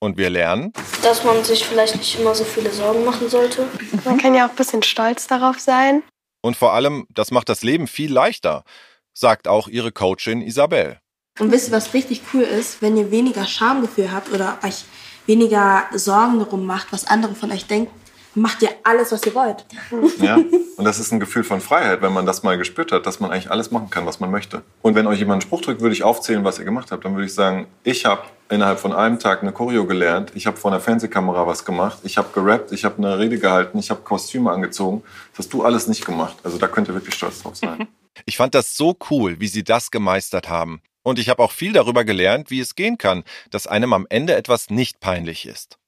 Und 0.04 0.18
wir 0.18 0.32
lernen, 0.32 0.74
Dass 1.04 1.24
man 1.24 1.44
sich 1.44 1.64
vielleicht 1.64 1.96
nicht 1.96 2.20
immer 2.20 2.34
so 2.34 2.44
viele 2.44 2.72
Sorgen 2.72 3.06
machen 3.06 3.30
sollte. 3.30 3.68
Man 4.04 4.18
kann 4.18 4.34
ja 4.34 4.48
auch 4.48 4.50
ein 4.50 4.56
bisschen 4.56 4.82
stolz 4.82 5.28
darauf 5.28 5.60
sein. 5.60 6.02
und 6.42 6.58
vor 6.58 6.74
allem, 6.74 7.06
das 7.14 7.30
macht 7.30 7.50
das 7.50 7.62
Leben 7.62 7.86
viel 7.88 8.12
leichter, 8.12 8.64
sagt 9.14 9.48
auch 9.48 9.68
ihre 9.68 9.92
Coachin 9.92 10.42
Isabel. 10.42 10.98
Und 11.40 11.52
wisst 11.52 11.70
ihr, 11.70 11.74
was 11.74 11.94
richtig 11.94 12.24
cool 12.34 12.42
ist? 12.42 12.82
Wenn 12.82 12.98
ihr 12.98 13.12
weniger 13.12 13.46
Schamgefühl 13.46 14.12
habt 14.12 14.32
oder 14.32 14.58
euch 14.64 14.86
weniger 15.28 15.86
Sorgen 15.94 16.40
darum 16.40 16.66
macht, 16.66 16.88
was 16.92 17.06
andere 17.06 17.36
von 17.36 17.52
euch 17.52 17.68
denken, 17.68 17.94
macht 18.36 18.62
ihr 18.62 18.70
alles, 18.84 19.12
was 19.12 19.26
ihr 19.26 19.36
wollt. 19.36 19.66
Ja? 20.22 20.36
Und 20.36 20.86
das 20.86 21.00
ist 21.00 21.12
ein 21.12 21.20
Gefühl 21.20 21.44
von 21.44 21.62
Freiheit, 21.62 22.02
wenn 22.02 22.14
man 22.14 22.26
das 22.26 22.44
mal 22.44 22.58
gespürt 22.58 22.92
hat, 22.92 23.06
dass 23.06 23.20
man 23.20 23.32
eigentlich 23.32 23.52
alles 23.52 23.72
machen 23.72 23.90
kann, 23.90 24.06
was 24.06 24.20
man 24.20 24.32
möchte. 24.32 24.62
Und 24.82 24.96
wenn 24.96 25.08
euch 25.08 25.20
jemand 25.20 25.34
einen 25.34 25.42
Spruch 25.42 25.62
drückt, 25.62 25.82
würde 25.82 25.94
ich 25.94 26.04
aufzählen, 26.04 26.44
was 26.44 26.60
ihr 26.60 26.66
gemacht 26.66 26.92
habt. 26.92 27.06
Dann 27.06 27.14
würde 27.14 27.26
ich 27.26 27.34
sagen, 27.34 27.68
ich 27.84 28.06
habe 28.06 28.24
innerhalb 28.50 28.80
von 28.80 28.94
einem 28.94 29.20
Tag 29.20 29.42
eine 29.42 29.52
Choreo 29.52 29.86
gelernt, 29.86 30.32
ich 30.36 30.46
habe 30.46 30.58
vor 30.58 30.72
einer 30.72 30.82
Fernsehkamera 30.82 31.48
was 31.48 31.66
gemacht, 31.66 32.00
ich 32.04 32.18
habe 32.18 32.30
gerappt, 32.34 32.72
ich 32.72 32.84
habe 32.84 32.98
eine 32.98 33.18
Rede 33.18 33.40
gehalten, 33.40 33.80
ich 33.80 33.90
habe 33.90 34.02
Kostüme 34.02 34.52
angezogen. 34.52 35.04
Das 35.32 35.46
hast 35.46 35.54
du 35.54 35.64
alles 35.64 35.88
nicht 35.88 36.06
gemacht. 36.06 36.36
Also 36.44 36.58
da 36.58 36.68
könnt 36.68 36.88
ihr 36.88 36.94
wirklich 36.94 37.16
stolz 37.16 37.42
drauf 37.42 37.56
sein. 37.56 37.88
Ich 38.26 38.36
fand 38.36 38.54
das 38.54 38.76
so 38.76 38.98
cool, 39.10 39.40
wie 39.40 39.48
sie 39.48 39.64
das 39.64 39.90
gemeistert 39.90 40.50
haben. 40.50 40.82
Und 41.02 41.18
ich 41.18 41.30
habe 41.30 41.42
auch 41.42 41.52
viel 41.52 41.72
darüber 41.72 42.04
gelernt, 42.04 42.52
wie 42.52 42.60
es 42.60 42.76
gehen 42.76 42.98
kann, 42.98 43.24
dass 43.50 43.68
einem 43.68 43.94
am 43.94 44.06
Ende 44.10 44.36
etwas 44.36 44.70
nicht 44.70 45.00
peinlich 45.00 45.48
ist. 45.48 45.80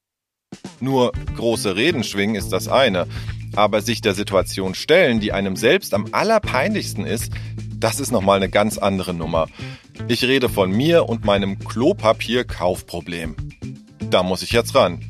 Nur 0.79 1.11
große 1.35 1.75
Reden 1.75 2.03
schwingen 2.03 2.35
ist 2.35 2.49
das 2.49 2.67
eine, 2.67 3.07
aber 3.55 3.81
sich 3.81 4.01
der 4.01 4.13
Situation 4.13 4.75
stellen, 4.75 5.19
die 5.19 5.31
einem 5.31 5.55
selbst 5.55 5.93
am 5.93 6.07
allerpeinlichsten 6.11 7.05
ist, 7.05 7.31
das 7.77 7.99
ist 7.99 8.11
nochmal 8.11 8.37
eine 8.37 8.49
ganz 8.49 8.77
andere 8.77 9.13
Nummer. 9.13 9.47
Ich 10.07 10.23
rede 10.23 10.49
von 10.49 10.71
mir 10.71 11.09
und 11.09 11.25
meinem 11.25 11.59
Klopapier-Kaufproblem. 11.59 13.35
Da 14.09 14.23
muss 14.23 14.41
ich 14.41 14.51
jetzt 14.51 14.73
ran. 14.75 15.01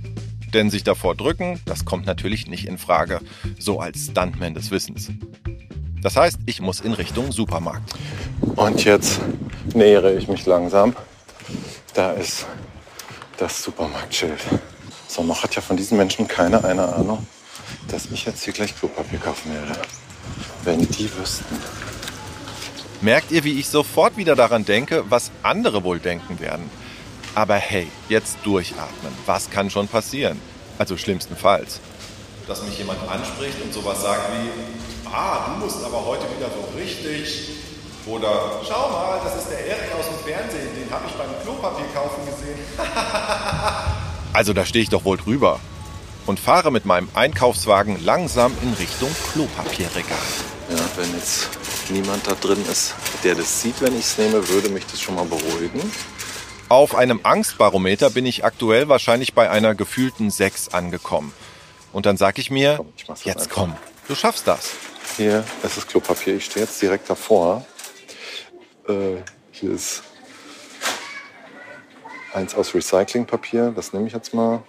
Denn 0.54 0.70
sich 0.70 0.84
davor 0.84 1.16
drücken, 1.16 1.60
das 1.66 1.86
kommt 1.86 2.06
natürlich 2.06 2.48
nicht 2.48 2.68
in 2.68 2.78
Frage, 2.78 3.22
so 3.58 3.80
als 3.80 4.06
Stuntman 4.06 4.54
des 4.54 4.72
Wissens. 4.72 5.12
Das 6.02 6.16
heißt, 6.16 6.40
ich 6.46 6.62
muss 6.62 6.80
in 6.80 6.94
Richtung 6.94 7.32
Supermarkt. 7.32 7.94
Und 8.56 8.84
jetzt 8.84 9.22
nähere 9.74 10.14
ich 10.14 10.28
mich 10.28 10.46
langsam. 10.46 10.96
Da 11.94 12.12
ist 12.12 12.46
das 13.38 13.64
Supermarktschild. 13.64 14.40
So, 15.14 15.22
noch 15.22 15.44
hat 15.44 15.54
ja 15.54 15.62
von 15.62 15.78
diesen 15.78 15.96
Menschen 15.96 16.28
keine 16.28 16.64
eine 16.64 16.92
Ahnung, 16.92 17.28
dass 17.88 18.08
ich 18.12 18.26
jetzt 18.26 18.46
hier 18.46 18.52
gleich 18.52 18.76
Klopapier 18.76 19.20
kaufen 19.20 19.54
werde. 19.54 19.80
Wenn 20.64 20.88
die 20.88 21.08
wüssten. 21.16 21.56
Merkt 23.00 23.30
ihr, 23.30 23.44
wie 23.44 23.60
ich 23.60 23.70
sofort 23.70 24.18
wieder 24.18 24.36
daran 24.36 24.66
denke, 24.66 25.04
was 25.10 25.30
andere 25.44 25.84
wohl 25.84 26.00
denken 26.00 26.40
werden? 26.40 26.68
Aber 27.36 27.54
hey, 27.54 27.92
jetzt 28.10 28.38
durchatmen. 28.42 29.14
Was 29.28 29.52
kann 29.52 29.70
schon 29.70 29.88
passieren? 29.88 30.42
Also 30.80 30.98
schlimmstenfalls. 30.98 31.80
Dass 32.48 32.64
mich 32.64 32.80
jemand 32.80 33.08
anspricht 33.08 33.62
und 33.64 33.72
sowas 33.72 34.02
sagt 34.02 34.32
wie, 34.32 35.14
ah, 35.14 35.46
du 35.46 35.64
musst 35.64 35.84
aber 35.84 36.04
heute 36.04 36.24
wieder 36.36 36.50
so 36.50 36.76
richtig. 36.76 37.50
Oder 38.08 38.62
schau 38.68 38.90
mal, 38.90 39.22
das 39.24 39.44
ist 39.44 39.52
der 39.52 39.64
Erik 39.64 39.94
aus 39.94 40.08
dem 40.08 40.34
Fernsehen, 40.34 40.70
den 40.76 40.92
habe 40.92 41.06
ich 41.08 41.14
beim 41.14 41.30
Klopapier 41.44 41.86
kaufen 41.94 42.26
gesehen. 42.26 42.58
also 44.34 44.54
da 44.54 44.66
stehe 44.66 44.84
ich 44.84 44.90
doch 44.90 45.06
wohl 45.06 45.18
drüber. 45.18 45.60
Und 46.26 46.40
fahre 46.40 46.72
mit 46.72 46.86
meinem 46.86 47.10
Einkaufswagen 47.14 48.04
langsam 48.04 48.54
in 48.62 48.74
Richtung 48.74 49.14
Klopapierregal. 49.32 50.18
Ja, 50.70 50.78
wenn 50.96 51.14
jetzt 51.14 51.50
niemand 51.90 52.26
da 52.26 52.34
drin 52.34 52.64
ist, 52.72 52.96
der 53.24 53.36
das 53.36 53.62
sieht, 53.62 53.82
wenn 53.82 53.94
ich 53.94 54.06
es 54.06 54.18
nehme, 54.18 54.48
würde 54.48 54.70
mich 54.70 54.86
das 54.86 55.02
schon 55.02 55.16
mal 55.16 55.26
beruhigen. 55.26 55.82
Auf 56.70 56.96
einem 56.96 57.20
Angstbarometer 57.24 58.10
bin 58.10 58.26
ich 58.26 58.46
aktuell 58.46 58.88
wahrscheinlich 58.88 59.34
bei 59.34 59.50
einer 59.50 59.76
gefühlten 59.76 60.32
6 60.32 60.70
angekommen. 60.70 61.34
Und 61.92 62.06
dann 62.06 62.18
sag 62.18 62.40
ich 62.40 62.50
mir, 62.50 62.84
jetzt 63.24 63.50
komm, 63.50 63.76
du 64.08 64.16
schaffst 64.16 64.48
das. 64.48 64.72
Hier 65.18 65.44
ist 65.62 65.78
das 65.78 65.86
Klopapier. 65.86 66.38
Ich 66.38 66.46
stehe 66.46 66.66
jetzt 66.66 66.82
direkt 66.82 67.10
davor. 67.10 67.66
Äh, 68.88 69.18
hier 69.52 69.72
ist 69.72 70.04
eins 72.34 72.56
aus 72.56 72.74
Recyclingpapier. 72.74 73.74
Das 73.76 73.94
nehme 73.94 74.08
ich 74.08 74.14
jetzt 74.14 74.34
mal. 74.34 74.64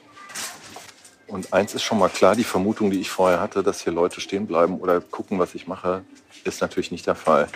Und 1.27 1.53
eins 1.53 1.75
ist 1.75 1.83
schon 1.83 1.99
mal 1.99 2.09
klar, 2.11 2.37
die 2.37 2.45
Vermutung, 2.45 2.91
die 2.91 3.01
ich 3.01 3.11
vorher 3.11 3.41
hatte, 3.41 3.63
dass 3.63 3.81
hier 3.81 3.93
Leute 3.93 4.21
stehen 4.21 4.47
bleiben 4.47 4.79
oder 4.79 5.01
gucken, 5.01 5.39
was 5.39 5.55
ich 5.55 5.67
mache, 5.67 6.05
ist 6.45 6.61
natürlich 6.61 6.91
nicht 6.91 7.07
der 7.07 7.15
Fall. 7.15 7.49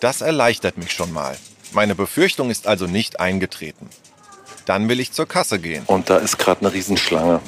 Das 0.00 0.20
erleichtert 0.20 0.78
mich 0.78 0.92
schon 0.92 1.12
mal. 1.12 1.36
Meine 1.72 1.94
Befürchtung 1.94 2.50
ist 2.50 2.66
also 2.66 2.86
nicht 2.86 3.20
eingetreten. 3.20 3.90
Dann 4.66 4.88
will 4.88 5.00
ich 5.00 5.12
zur 5.12 5.26
Kasse 5.26 5.58
gehen. 5.58 5.84
Und 5.86 6.10
da 6.10 6.18
ist 6.18 6.38
gerade 6.38 6.60
eine 6.60 6.72
Riesenschlange. 6.72 7.40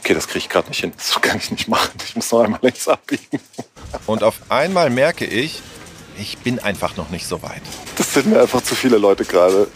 Okay, 0.00 0.14
das 0.14 0.26
kriege 0.26 0.38
ich 0.40 0.48
gerade 0.48 0.68
nicht 0.68 0.80
hin. 0.80 0.92
Das 0.96 1.20
kann 1.20 1.38
ich 1.38 1.50
nicht 1.50 1.68
machen. 1.68 1.92
Ich 2.04 2.16
muss 2.16 2.30
noch 2.32 2.40
einmal 2.40 2.60
links 2.62 2.88
abbiegen. 2.88 3.40
Und 4.06 4.22
auf 4.22 4.34
einmal 4.48 4.90
merke 4.90 5.24
ich, 5.24 5.62
ich 6.18 6.38
bin 6.38 6.58
einfach 6.58 6.96
noch 6.96 7.10
nicht 7.10 7.26
so 7.26 7.42
weit. 7.42 7.62
Das 7.96 8.14
sind 8.14 8.26
mir 8.26 8.42
einfach 8.42 8.62
zu 8.62 8.74
viele 8.74 8.98
Leute 8.98 9.24
gerade. 9.24 9.68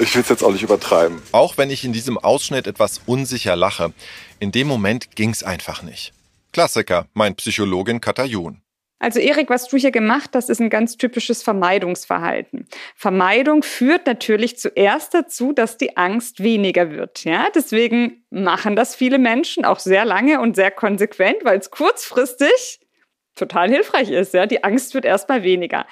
Ich 0.00 0.14
will 0.14 0.22
es 0.22 0.30
jetzt 0.30 0.42
auch 0.42 0.52
nicht 0.52 0.62
übertreiben. 0.62 1.20
Auch 1.30 1.58
wenn 1.58 1.68
ich 1.68 1.84
in 1.84 1.92
diesem 1.92 2.16
Ausschnitt 2.16 2.66
etwas 2.66 3.02
unsicher 3.04 3.54
lache, 3.54 3.92
in 4.38 4.50
dem 4.50 4.66
Moment 4.66 5.14
ging's 5.14 5.42
einfach 5.42 5.82
nicht. 5.82 6.14
Klassiker, 6.52 7.06
mein 7.12 7.34
Psychologin 7.34 8.00
Katajun. 8.00 8.62
Also 8.98 9.20
Erik, 9.20 9.50
was 9.50 9.68
du 9.68 9.76
hier 9.76 9.90
gemacht 9.90 10.30
hast, 10.34 10.48
ist 10.48 10.60
ein 10.60 10.70
ganz 10.70 10.96
typisches 10.96 11.42
Vermeidungsverhalten. 11.42 12.66
Vermeidung 12.96 13.62
führt 13.62 14.06
natürlich 14.06 14.58
zuerst 14.58 15.12
dazu, 15.12 15.52
dass 15.52 15.76
die 15.76 15.98
Angst 15.98 16.42
weniger 16.42 16.90
wird. 16.90 17.24
Ja, 17.24 17.48
deswegen 17.54 18.24
machen 18.30 18.76
das 18.76 18.94
viele 18.94 19.18
Menschen 19.18 19.66
auch 19.66 19.80
sehr 19.80 20.06
lange 20.06 20.40
und 20.40 20.56
sehr 20.56 20.70
konsequent, 20.70 21.44
weil 21.44 21.58
es 21.58 21.70
kurzfristig 21.70 22.80
total 23.36 23.70
hilfreich 23.70 24.10
ist. 24.10 24.32
Ja, 24.32 24.46
die 24.46 24.64
Angst 24.64 24.94
wird 24.94 25.04
erstmal 25.04 25.42
weniger. 25.42 25.86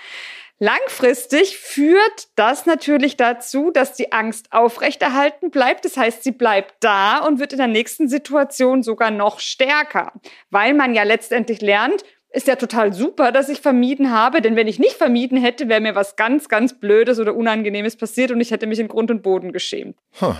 Langfristig 0.61 1.57
führt 1.57 2.29
das 2.35 2.66
natürlich 2.66 3.16
dazu, 3.16 3.71
dass 3.71 3.94
die 3.94 4.11
Angst 4.11 4.53
aufrechterhalten 4.53 5.51
bleibt. 5.51 5.85
Das 5.85 5.97
heißt, 5.97 6.25
sie 6.25 6.33
bleibt 6.33 6.75
da 6.81 7.18
und 7.18 7.38
wird 7.38 7.53
in 7.53 7.59
der 7.59 7.68
nächsten 7.68 8.09
Situation 8.09 8.83
sogar 8.83 9.12
noch 9.12 9.38
stärker, 9.38 10.12
weil 10.51 10.75
man 10.75 10.94
ja 10.94 11.05
letztendlich 11.05 11.61
lernt, 11.61 12.03
ist 12.31 12.47
ja 12.47 12.57
total 12.57 12.92
super, 12.92 13.33
dass 13.33 13.49
ich 13.49 13.61
vermieden 13.61 14.11
habe, 14.11 14.42
denn 14.42 14.55
wenn 14.55 14.68
ich 14.68 14.79
nicht 14.79 14.97
vermieden 14.97 15.38
hätte, 15.38 15.68
wäre 15.68 15.81
mir 15.81 15.94
was 15.94 16.16
ganz, 16.16 16.49
ganz 16.49 16.79
Blödes 16.79 17.18
oder 17.18 17.35
Unangenehmes 17.35 17.97
passiert 17.97 18.31
und 18.33 18.40
ich 18.40 18.51
hätte 18.51 18.66
mich 18.66 18.79
in 18.81 18.88
Grund 18.88 19.11
und 19.11 19.23
Boden 19.23 19.53
geschämt. 19.53 19.97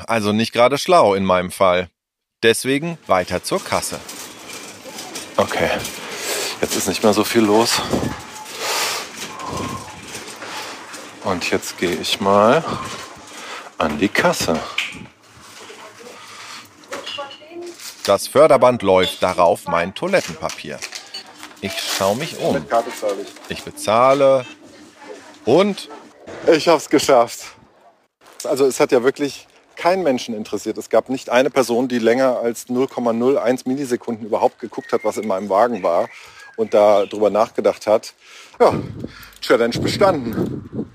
Also 0.07 0.33
nicht 0.33 0.53
gerade 0.53 0.77
schlau 0.79 1.15
in 1.15 1.25
meinem 1.25 1.51
Fall. 1.51 1.89
Deswegen 2.43 2.99
weiter 3.07 3.43
zur 3.43 3.65
Kasse. 3.65 3.99
Okay, 5.37 5.71
jetzt 6.61 6.77
ist 6.77 6.89
nicht 6.89 7.03
mehr 7.03 7.15
so 7.15 7.25
viel 7.25 7.43
los. 7.43 7.81
Und 11.29 11.51
jetzt 11.51 11.77
gehe 11.77 11.95
ich 11.95 12.23
mal 12.23 12.65
an 13.77 13.99
die 13.99 14.09
Kasse. 14.09 14.59
Das 18.07 18.27
Förderband 18.27 18.83
läuft, 18.83 19.23
darauf 19.23 19.67
mein 19.67 19.95
Toilettenpapier. 19.95 20.79
Ich 21.61 21.79
schaue 21.79 22.17
mich 22.17 22.39
um. 22.39 22.55
Mit 22.55 22.71
Karte 22.71 22.91
zahle 22.99 23.17
ich. 23.21 23.29
Ich 23.51 23.63
bezahle 23.63 24.47
und 25.45 25.91
Ich 26.47 26.67
habe 26.67 26.79
es 26.79 26.89
geschafft. 26.89 27.45
Also 28.45 28.65
es 28.65 28.81
hat 28.81 28.91
ja 28.91 29.03
wirklich 29.03 29.47
keinen 29.77 30.03
Menschen 30.03 30.35
interessiert. 30.35 30.79
Es 30.79 30.89
gab 30.89 31.11
nicht 31.11 31.29
eine 31.29 31.51
Person, 31.51 31.89
die 31.89 31.99
länger 31.99 32.39
als 32.39 32.69
0,01 32.69 33.69
Millisekunden 33.69 34.25
überhaupt 34.25 34.61
geguckt 34.61 34.95
hat, 34.95 35.05
was 35.05 35.19
in 35.19 35.29
meinem 35.29 35.51
Wagen 35.51 35.83
war 35.83 36.09
und 36.57 36.73
darüber 36.73 37.29
nachgedacht 37.29 37.87
hat. 37.87 38.15
Ja, 38.59 38.73
Challenge 39.43 39.79
bestanden. 39.79 40.88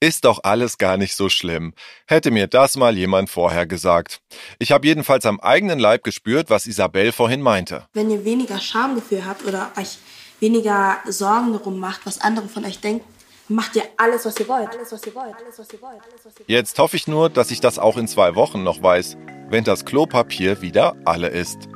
Ist 0.00 0.24
doch 0.24 0.40
alles 0.42 0.78
gar 0.78 0.96
nicht 0.96 1.14
so 1.14 1.28
schlimm. 1.28 1.72
Hätte 2.06 2.30
mir 2.30 2.46
das 2.46 2.76
mal 2.76 2.96
jemand 2.96 3.30
vorher 3.30 3.66
gesagt. 3.66 4.20
Ich 4.58 4.72
habe 4.72 4.86
jedenfalls 4.86 5.24
am 5.24 5.40
eigenen 5.40 5.78
Leib 5.78 6.04
gespürt, 6.04 6.50
was 6.50 6.66
Isabel 6.66 7.12
vorhin 7.12 7.40
meinte. 7.40 7.86
Wenn 7.94 8.10
ihr 8.10 8.24
weniger 8.24 8.58
Schamgefühl 8.60 9.24
habt 9.24 9.44
oder 9.44 9.72
euch 9.78 9.98
weniger 10.40 10.98
Sorgen 11.06 11.52
darum 11.52 11.78
macht, 11.78 12.04
was 12.04 12.20
andere 12.20 12.48
von 12.48 12.64
euch 12.66 12.80
denken, 12.80 13.06
macht 13.48 13.74
ihr 13.76 13.84
alles, 13.96 14.26
was 14.26 14.38
ihr 14.38 14.48
wollt. 14.48 14.68
Alles, 14.68 14.92
was 14.92 15.06
ihr 15.06 15.14
wollt. 15.14 15.34
Alles, 15.34 15.58
was 15.58 15.72
ihr 15.72 15.80
wollt. 15.80 16.02
Alles, 16.02 16.24
was 16.24 16.32
ihr 16.34 16.40
wollt. 16.40 16.48
Jetzt 16.48 16.78
hoffe 16.78 16.96
ich 16.96 17.06
nur, 17.06 17.30
dass 17.30 17.50
ich 17.50 17.60
das 17.60 17.78
auch 17.78 17.96
in 17.96 18.06
zwei 18.06 18.34
Wochen 18.34 18.62
noch 18.62 18.82
weiß, 18.82 19.16
wenn 19.48 19.64
das 19.64 19.86
Klopapier 19.86 20.60
wieder 20.60 20.94
alle 21.04 21.28
ist. 21.28 21.68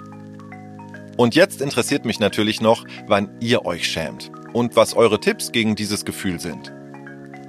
Und 1.16 1.35
jetzt 1.35 1.61
interessiert 1.61 2.04
mich 2.04 2.20
natürlich 2.20 2.61
noch, 2.61 2.85
wann 3.06 3.35
ihr 3.40 3.64
euch 3.64 3.87
schämt 3.87 4.30
und 4.52 4.76
was 4.76 4.94
eure 4.94 5.20
Tipps 5.20 5.52
gegen 5.52 5.76
dieses 5.76 6.04
Gefühl 6.04 6.40
sind. 6.40 6.72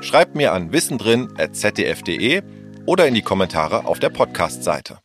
Schreibt 0.01 0.35
mir 0.35 0.51
an 0.51 0.73
wissendrin.zdf.de 0.73 2.41
oder 2.87 3.07
in 3.07 3.13
die 3.13 3.21
Kommentare 3.21 3.85
auf 3.85 3.99
der 3.99 4.09
Podcast-Seite. 4.09 4.97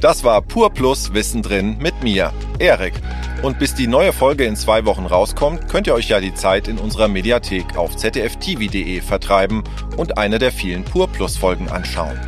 Das 0.00 0.24
war 0.24 0.40
Pur 0.40 0.72
Plus 0.72 1.12
Wissen 1.12 1.42
drin 1.42 1.76
mit 1.78 2.02
mir, 2.02 2.32
Erik. 2.58 2.94
Und 3.42 3.58
bis 3.58 3.74
die 3.74 3.86
neue 3.86 4.12
Folge 4.12 4.44
in 4.44 4.56
zwei 4.56 4.86
Wochen 4.86 5.04
rauskommt, 5.04 5.68
könnt 5.68 5.86
ihr 5.86 5.94
euch 5.94 6.08
ja 6.08 6.18
die 6.18 6.34
Zeit 6.34 6.66
in 6.66 6.78
unserer 6.78 7.08
Mediathek 7.08 7.76
auf 7.76 7.94
zdftv.de 7.94 9.00
vertreiben 9.02 9.62
und 9.98 10.16
eine 10.16 10.38
der 10.38 10.50
vielen 10.50 10.84
Pur 10.84 11.08
Plus 11.08 11.36
Folgen 11.36 11.68
anschauen. 11.68 12.18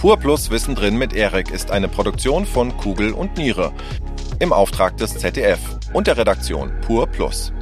Pur 0.00 0.18
Plus 0.18 0.50
Wissen 0.50 0.74
drin 0.74 0.98
mit 0.98 1.14
Erik 1.14 1.50
ist 1.52 1.70
eine 1.70 1.88
Produktion 1.88 2.44
von 2.44 2.76
Kugel 2.76 3.12
und 3.12 3.36
Niere 3.36 3.72
im 4.40 4.52
Auftrag 4.52 4.96
des 4.96 5.16
ZDF 5.16 5.60
und 5.92 6.06
der 6.06 6.16
Redaktion 6.16 6.72
Pur 6.80 7.06
Plus. 7.06 7.52